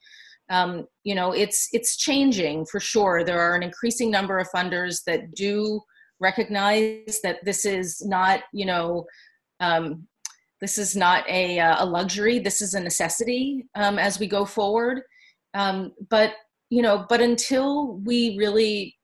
Um, 0.51 0.87
you 1.03 1.15
know, 1.15 1.33
it's 1.33 1.69
it's 1.73 1.97
changing 1.97 2.67
for 2.67 2.79
sure. 2.79 3.25
There 3.25 3.41
are 3.41 3.57
an 3.57 3.63
increasing 3.63 4.11
number 4.11 4.39
of 4.39 4.49
funders 4.55 5.03
that 5.07 5.35
do 5.35 5.81
recognize 6.21 7.21
that 7.23 7.45
this 7.45 7.65
is 7.65 8.05
not, 8.05 8.43
you 8.53 8.67
know, 8.67 9.07
um, 9.61 10.07
this 10.61 10.79
is 10.79 10.97
not 10.97 11.29
a, 11.29 11.59
a 11.59 11.85
luxury. 11.85 12.39
This 12.39 12.61
is 12.61 12.75
a 12.75 12.81
necessity 12.81 13.67
um, 13.75 13.99
as 13.99 14.19
we 14.19 14.27
go 14.27 14.45
forward. 14.45 15.03
Um, 15.55 15.93
but 16.11 16.35
you 16.71 16.83
know, 16.83 17.07
but 17.09 17.21
until 17.21 17.99
we 17.99 18.37
really 18.39 18.97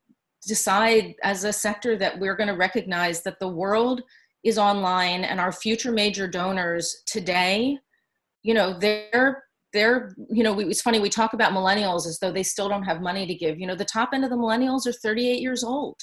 decide 0.46 1.14
as 1.22 1.44
a 1.44 1.52
sector 1.52 1.96
that 1.96 2.18
we're 2.18 2.36
going 2.36 2.48
to 2.48 2.56
recognize 2.56 3.22
that 3.22 3.38
the 3.38 3.48
world 3.48 4.02
is 4.44 4.58
online 4.58 5.24
and 5.24 5.40
our 5.40 5.52
future 5.52 5.92
major 5.92 6.26
donors 6.26 7.02
today, 7.06 7.78
you 8.42 8.54
know, 8.54 8.78
they're 8.78 9.42
they're 9.72 10.14
you 10.28 10.42
know 10.42 10.58
it's 10.60 10.82
funny 10.82 11.00
we 11.00 11.08
talk 11.08 11.32
about 11.32 11.52
millennials 11.52 12.06
as 12.06 12.18
though 12.18 12.30
they 12.30 12.42
still 12.42 12.68
don't 12.68 12.82
have 12.82 13.00
money 13.00 13.26
to 13.26 13.34
give. 13.34 13.58
You 13.58 13.66
know 13.66 13.74
the 13.74 13.84
top 13.84 14.10
end 14.12 14.24
of 14.24 14.30
the 14.30 14.36
millennials 14.36 14.86
are 14.86 14.92
38 14.92 15.40
years 15.40 15.64
old. 15.64 15.96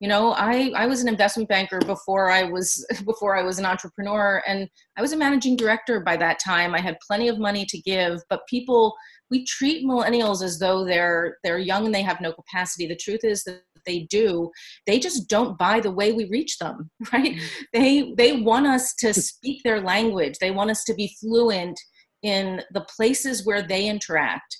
You 0.00 0.08
know 0.08 0.32
i 0.32 0.72
i 0.76 0.86
was 0.86 1.00
an 1.00 1.08
investment 1.08 1.48
banker 1.48 1.78
before 1.78 2.30
i 2.30 2.42
was 2.42 2.84
before 3.06 3.36
i 3.36 3.42
was 3.42 3.58
an 3.58 3.64
entrepreneur 3.64 4.42
and 4.46 4.68
i 4.98 5.00
was 5.00 5.12
a 5.12 5.16
managing 5.16 5.56
director 5.56 6.00
by 6.00 6.16
that 6.16 6.38
time. 6.44 6.74
I 6.74 6.80
had 6.80 6.98
plenty 7.06 7.28
of 7.28 7.38
money 7.38 7.64
to 7.66 7.78
give 7.80 8.20
but 8.28 8.46
people 8.48 8.94
we 9.30 9.44
treat 9.44 9.86
millennials 9.86 10.42
as 10.42 10.58
though 10.58 10.84
they're 10.84 11.38
they're 11.44 11.58
young 11.58 11.86
and 11.86 11.94
they 11.94 12.02
have 12.02 12.20
no 12.20 12.32
capacity. 12.32 12.86
The 12.86 12.96
truth 12.96 13.24
is 13.24 13.44
that 13.44 13.62
they 13.86 14.00
do 14.10 14.50
they 14.86 14.98
just 14.98 15.28
don't 15.28 15.58
buy 15.58 15.80
the 15.80 15.90
way 15.90 16.12
we 16.12 16.28
reach 16.28 16.58
them 16.58 16.90
right? 17.12 17.34
Mm-hmm. 17.34 17.62
they 17.72 18.12
they 18.16 18.40
want 18.40 18.66
us 18.66 18.94
to 18.96 19.14
speak 19.14 19.62
their 19.62 19.80
language. 19.80 20.38
They 20.38 20.50
want 20.50 20.70
us 20.70 20.84
to 20.84 20.94
be 20.94 21.14
fluent 21.20 21.78
in 22.22 22.62
the 22.72 22.86
places 22.96 23.46
where 23.46 23.62
they 23.62 23.88
interact. 23.88 24.56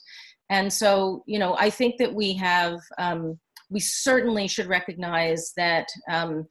And 0.51 0.73
so 0.73 1.25
you 1.27 1.39
know 1.39 1.57
i 1.59 1.71
think 1.71 1.97
that 1.99 2.15
we 2.15 2.33
have 2.35 2.79
um, 2.99 3.39
we 3.71 3.81
certainly 3.81 4.47
should 4.47 4.67
recognize 4.67 5.53
that 5.57 5.89
um, 6.11 6.47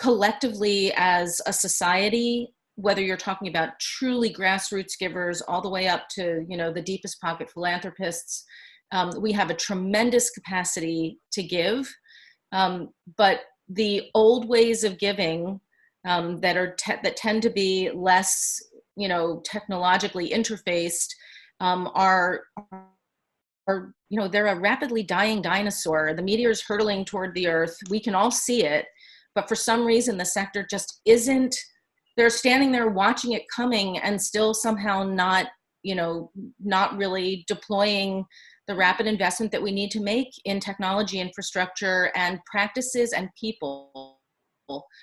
collectively 0.00 0.92
as 0.96 1.40
a 1.46 1.52
society 1.52 2.48
whether 2.74 3.00
you're 3.00 3.16
talking 3.16 3.48
about 3.48 3.78
truly 3.80 4.32
grassroots 4.32 4.98
givers 4.98 5.40
all 5.42 5.62
the 5.62 5.70
way 5.70 5.88
up 5.88 6.08
to 6.10 6.44
you 6.48 6.56
know 6.56 6.72
the 6.72 6.82
deepest 6.82 7.20
pocket 7.20 7.50
philanthropists 7.50 8.44
um, 8.92 9.10
we 9.20 9.32
have 9.32 9.50
a 9.50 9.54
tremendous 9.54 10.30
capacity 10.30 11.18
to 11.32 11.42
give 11.42 11.88
um, 12.52 12.90
but 13.16 13.40
the 13.68 14.04
old 14.14 14.48
ways 14.48 14.84
of 14.84 14.98
giving 14.98 15.60
um, 16.06 16.40
that 16.40 16.56
are 16.56 16.74
te- 16.74 17.00
that 17.02 17.16
tend 17.16 17.42
to 17.42 17.50
be 17.50 17.90
less 17.94 18.60
you 18.96 19.08
know 19.08 19.42
technologically 19.44 20.30
interfaced 20.30 21.08
um, 21.60 21.90
are 21.94 22.42
are, 23.68 23.92
you 24.08 24.18
know, 24.18 24.28
they're 24.28 24.46
a 24.46 24.58
rapidly 24.58 25.02
dying 25.02 25.42
dinosaur. 25.42 26.14
The 26.14 26.22
meteor 26.22 26.50
is 26.50 26.62
hurtling 26.62 27.04
toward 27.04 27.34
the 27.34 27.48
earth. 27.48 27.76
We 27.90 28.00
can 28.00 28.14
all 28.14 28.30
see 28.30 28.64
it, 28.64 28.86
but 29.34 29.48
for 29.48 29.54
some 29.54 29.84
reason, 29.84 30.16
the 30.16 30.24
sector 30.24 30.66
just 30.68 31.00
isn't. 31.04 31.54
They're 32.16 32.30
standing 32.30 32.72
there 32.72 32.88
watching 32.88 33.32
it 33.32 33.42
coming 33.54 33.98
and 33.98 34.20
still 34.20 34.54
somehow 34.54 35.02
not, 35.04 35.48
you 35.82 35.94
know, 35.94 36.30
not 36.60 36.96
really 36.96 37.44
deploying 37.46 38.24
the 38.68 38.74
rapid 38.74 39.06
investment 39.06 39.52
that 39.52 39.62
we 39.62 39.70
need 39.70 39.90
to 39.92 40.00
make 40.00 40.30
in 40.44 40.60
technology 40.60 41.20
infrastructure 41.20 42.10
and 42.14 42.40
practices 42.50 43.12
and 43.12 43.28
people 43.38 44.18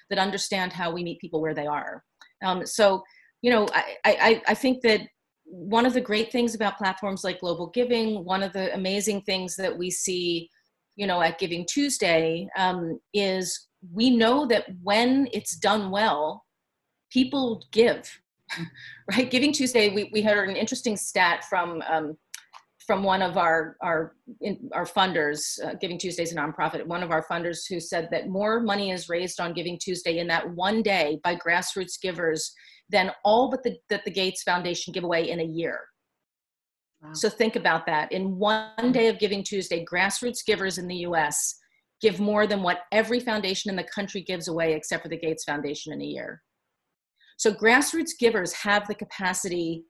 that 0.10 0.20
understand 0.20 0.74
how 0.74 0.92
we 0.92 1.04
meet 1.04 1.20
people 1.20 1.42
where 1.42 1.54
they 1.54 1.66
are. 1.66 2.04
Um, 2.44 2.66
so, 2.66 3.04
you 3.42 3.52
know, 3.52 3.68
I, 3.74 3.98
I, 4.06 4.42
I 4.50 4.54
think 4.54 4.82
that 4.84 5.02
one 5.46 5.86
of 5.86 5.94
the 5.94 6.02
great 6.02 6.32
things 6.32 6.56
about 6.56 6.78
platforms 6.78 7.24
like 7.24 7.40
Global 7.40 7.68
Giving, 7.68 8.26
one 8.26 8.44
of 8.44 8.54
the 8.54 8.74
amazing 8.74 9.22
things 9.22 9.56
that 9.58 9.78
we 9.78 9.90
see, 9.90 10.50
you 10.96 11.08
know, 11.08 11.22
at 11.22 11.40
Giving 11.40 11.66
Tuesday 11.66 12.48
um, 12.58 13.00
is 13.14 13.68
we 13.92 14.10
know 14.10 14.46
that 14.48 14.66
when 14.82 15.28
it's 15.34 15.56
done 15.56 15.92
well, 15.92 16.44
people 17.12 17.64
give, 17.72 18.10
right? 19.12 19.30
Giving 19.30 19.54
Tuesday, 19.54 19.94
we, 19.94 20.10
we 20.14 20.22
heard 20.22 20.50
an 20.50 20.56
interesting 20.56 20.98
stat 20.98 21.46
from 21.46 21.82
um, 21.90 22.18
from 22.86 23.04
one 23.04 23.22
of 23.22 23.38
our 23.38 23.78
our 23.82 24.16
in, 24.42 24.70
our 24.74 24.86
funders, 24.86 25.64
uh, 25.64 25.74
Giving 25.80 25.98
Tuesday 25.98 26.24
is 26.24 26.34
a 26.34 26.36
nonprofit. 26.36 26.86
One 26.86 27.04
of 27.04 27.12
our 27.12 27.26
funders 27.30 27.62
who 27.68 27.80
said 27.80 28.10
that 28.12 28.30
more 28.30 28.60
money 28.60 28.92
is 28.92 29.10
raised 29.10 29.40
on 29.40 29.54
Giving 29.54 29.80
Tuesday 29.80 30.20
in 30.20 30.28
that 30.28 30.50
one 30.56 30.82
day 30.82 31.20
by 31.24 31.36
grassroots 31.36 32.00
givers 32.02 32.54
than 32.90 33.12
all 33.24 33.50
but 33.50 33.64
the 33.64 33.78
that 33.90 34.06
the 34.06 34.12
Gates 34.12 34.44
Foundation 34.44 34.94
give 34.94 35.04
away 35.04 35.30
in 35.30 35.40
a 35.40 35.46
year. 35.46 35.80
Wow. 37.02 37.12
So 37.14 37.30
think 37.30 37.56
about 37.56 37.86
that. 37.88 38.12
In 38.12 38.38
one 38.38 38.92
day 38.92 39.08
of 39.08 39.20
Giving 39.20 39.44
Tuesday, 39.44 39.86
grassroots 39.86 40.46
givers 40.46 40.78
in 40.78 40.88
the 40.88 40.98
U.S. 40.98 41.56
give 42.02 42.20
more 42.20 42.48
than 42.48 42.64
what 42.64 42.82
every 42.92 43.20
foundation 43.20 43.70
in 43.70 43.76
the 43.76 43.88
country 43.96 44.22
gives 44.22 44.48
away, 44.48 44.74
except 44.74 45.04
for 45.04 45.10
the 45.10 45.20
Gates 45.20 45.44
Foundation 45.44 45.94
in 45.94 46.02
a 46.02 46.06
year. 46.06 46.42
So 47.38 47.54
grassroots 47.54 48.12
givers 48.20 48.54
have 48.54 48.88
the 48.88 48.96
capacity 48.96 49.84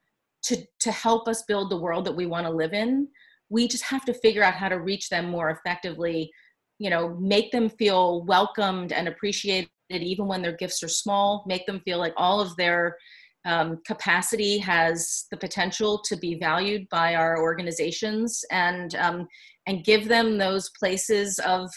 to 0.44 0.64
to 0.80 0.92
help 0.92 1.28
us 1.28 1.44
build 1.48 1.70
the 1.70 1.80
world 1.80 2.06
that 2.06 2.16
we 2.16 2.26
want 2.26 2.46
to 2.46 2.52
live 2.52 2.74
in 2.74 3.08
we 3.50 3.68
just 3.68 3.84
have 3.84 4.06
to 4.06 4.14
figure 4.14 4.44
out 4.44 4.54
how 4.54 4.70
to 4.70 4.80
reach 4.80 5.10
them 5.10 5.30
more 5.30 5.50
effectively 5.50 6.32
you 6.80 6.90
know 6.90 7.16
make 7.20 7.52
them 7.52 7.70
feel 7.70 8.24
welcomed 8.26 8.92
and 8.92 9.08
appreciated 9.08 9.70
even 9.92 10.28
when 10.28 10.42
their 10.42 10.58
gifts 10.58 10.82
are 10.84 10.90
small 10.90 11.44
make 11.48 11.66
them 11.66 11.82
feel 11.86 11.98
like 11.98 12.14
all 12.18 12.40
of 12.40 12.56
their 12.56 12.96
um, 13.46 13.80
capacity 13.86 14.58
has 14.58 15.26
the 15.32 15.38
potential 15.38 16.02
to 16.06 16.16
be 16.16 16.36
valued 16.36 16.88
by 16.90 17.16
our 17.16 17.42
organizations 17.42 18.44
and 18.52 18.96
um, 18.96 19.28
and 19.68 19.84
give 19.84 20.08
them 20.08 20.38
those 20.38 20.70
places 20.80 21.40
of 21.40 21.70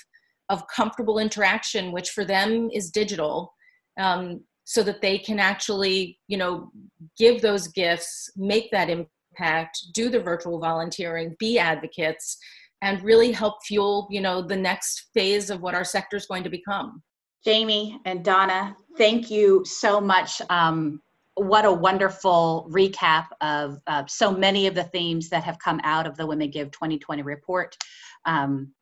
of 0.48 0.62
comfortable 0.68 1.18
interaction 1.18 1.92
which 1.92 2.11
for 2.11 2.24
them 2.24 2.70
is 2.72 2.90
digital. 2.90 3.52
Um, 3.98 4.42
so 4.66 4.83
that 4.83 5.00
they 5.00 5.16
can 5.16 5.38
actually 5.38 6.18
you 6.29 6.37
know 6.37 6.70
give 7.16 7.40
those 7.40 7.68
gifts 7.68 8.31
make 8.37 8.70
that 8.70 8.90
impact 8.90 9.79
do 9.94 10.11
the 10.11 10.20
virtual 10.20 10.59
volunteering 10.59 11.35
be 11.38 11.59
advocates 11.59 12.37
and 12.83 13.02
really 13.02 13.33
help 13.33 13.55
fuel 13.64 14.07
you 14.11 14.20
know 14.20 14.42
the 14.42 14.57
next 14.57 15.07
phase 15.14 15.48
of 15.48 15.62
what 15.62 15.74
our 15.74 15.85
sector 15.85 16.16
is 16.16 16.26
going 16.26 16.42
to 16.42 16.50
become. 16.50 17.02
Jamie 17.44 17.98
and 18.05 18.24
donna 18.24 18.76
thank 18.98 19.31
you 19.31 19.64
so 19.64 20.00
much. 20.00 20.42
Um, 20.50 21.00
what 21.37 21.66
a 21.66 21.72
wonderful 21.72 22.66
recap 22.70 23.26
of 23.42 23.79
uh, 23.87 24.05
so 24.09 24.33
many 24.33 24.66
of 24.66 24.74
the 24.74 24.85
themes 24.85 25.29
that 25.29 25.44
have 25.44 25.59
come 25.59 25.81
out 25.85 26.07
of 26.07 26.16
the 26.16 26.26
women 26.26 26.50
give 26.50 26.70
2020 26.70 27.22
report. 27.22 27.76
Um, 28.24 28.72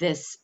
this 0.00 0.36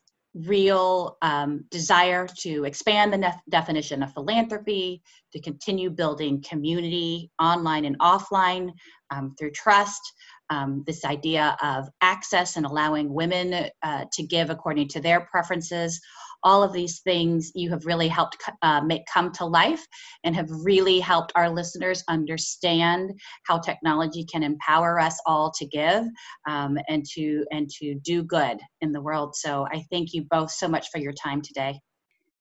real 0.44 1.16
um, 1.22 1.64
desire 1.70 2.27
to 2.40 2.64
expand 2.64 3.12
the 3.12 3.18
nef- 3.18 3.40
definition 3.49 4.03
of 4.03 4.12
philanthropy, 4.12 5.03
to 5.33 5.40
continue 5.40 5.90
building 5.90 6.42
community 6.42 7.31
online 7.40 7.85
and 7.85 7.99
offline 8.01 8.72
um, 9.11 9.35
through 9.38 9.53
trust. 9.53 10.01
Um, 10.49 10.85
this 10.87 11.05
idea 11.05 11.57
of 11.61 11.88
access 12.01 12.57
and 12.57 12.66
allowing 12.66 13.12
women 13.12 13.68
uh, 13.83 14.05
to 14.12 14.22
give 14.22 14.51
according 14.51 14.88
to 14.88 15.01
their 15.01 15.22
preferences, 15.22 16.01
all 16.42 16.62
of 16.62 16.72
these 16.72 17.01
things 17.01 17.51
you 17.55 17.70
have 17.70 17.87
really 17.87 18.09
helped 18.09 18.37
uh, 18.62 18.81
make 18.81 19.03
come 19.12 19.33
to 19.33 19.44
life 19.44 19.85
and 20.25 20.35
have 20.35 20.49
really 20.51 21.01
helped 21.01 21.33
our 21.37 21.51
listeners 21.51 22.03
understand 22.09 23.11
how 23.46 23.59
technology 23.59 24.25
can 24.25 24.42
empower 24.42 25.01
us 25.01 25.18
all 25.27 25.51
to 25.51 25.66
give 25.66 26.05
um, 26.49 26.79
and 26.88 27.05
to 27.14 27.44
and 27.51 27.68
to 27.70 27.94
do 28.05 28.22
good 28.22 28.59
in 28.81 28.92
the 28.92 29.01
world 29.01 29.35
so 29.35 29.66
i 29.72 29.83
thank 29.90 30.12
you 30.12 30.25
both 30.31 30.51
so 30.51 30.68
much 30.68 30.88
for 30.90 30.99
your 30.99 31.12
time 31.12 31.40
today 31.42 31.79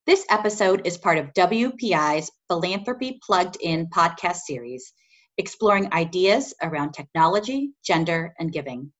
this 0.06 0.24
episode 0.30 0.86
is 0.86 0.96
part 0.96 1.18
of 1.18 1.32
WPI's 1.32 2.30
Philanthropy 2.48 3.18
Plugged 3.26 3.56
In 3.60 3.88
podcast 3.88 4.42
series, 4.46 4.92
exploring 5.36 5.92
ideas 5.92 6.54
around 6.62 6.92
technology, 6.92 7.72
gender, 7.84 8.32
and 8.38 8.52
giving. 8.52 8.92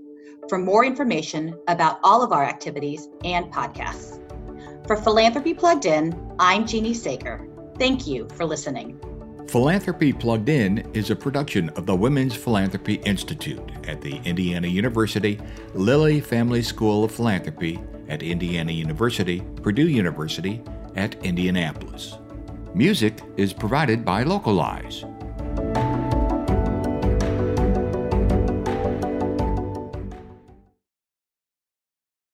for 0.49 0.59
more 0.59 0.85
information 0.85 1.59
about 1.69 1.99
all 2.05 2.23
of 2.23 2.33
our 2.33 2.45
activities 2.45 3.09
and 3.25 3.53
podcasts. 3.53 4.21
For 4.87 4.97
Philanthropy 4.97 5.55
Plugged 5.55 5.87
In, 5.87 6.35
I'm 6.39 6.67
Jeannie 6.67 6.95
Sager. 6.95 7.49
Thank 7.79 8.07
you 8.07 8.29
for 8.35 8.45
listening. 8.45 9.01
Philanthropy 9.49 10.13
Plugged 10.13 10.49
In 10.49 10.79
is 10.93 11.11
a 11.11 11.17
production 11.17 11.69
of 11.71 11.87
the 11.87 11.95
Women's 11.95 12.35
Philanthropy 12.35 12.95
Institute 13.05 13.71
at 13.87 14.01
the 14.01 14.17
Indiana 14.25 14.67
University 14.67 15.41
Lilly 15.75 16.21
Family 16.21 16.63
School 16.63 17.05
of 17.05 17.13
Philanthropy 17.13 17.79
at 18.09 18.23
Indiana 18.23 18.73
University, 18.73 19.43
Purdue 19.63 19.89
University 19.89 20.63
at 20.95 21.15
Indianapolis. 21.25 22.19
Music 22.77 23.23
is 23.39 23.55
provided 23.55 24.05
by 24.05 24.23
Localize 24.23 25.03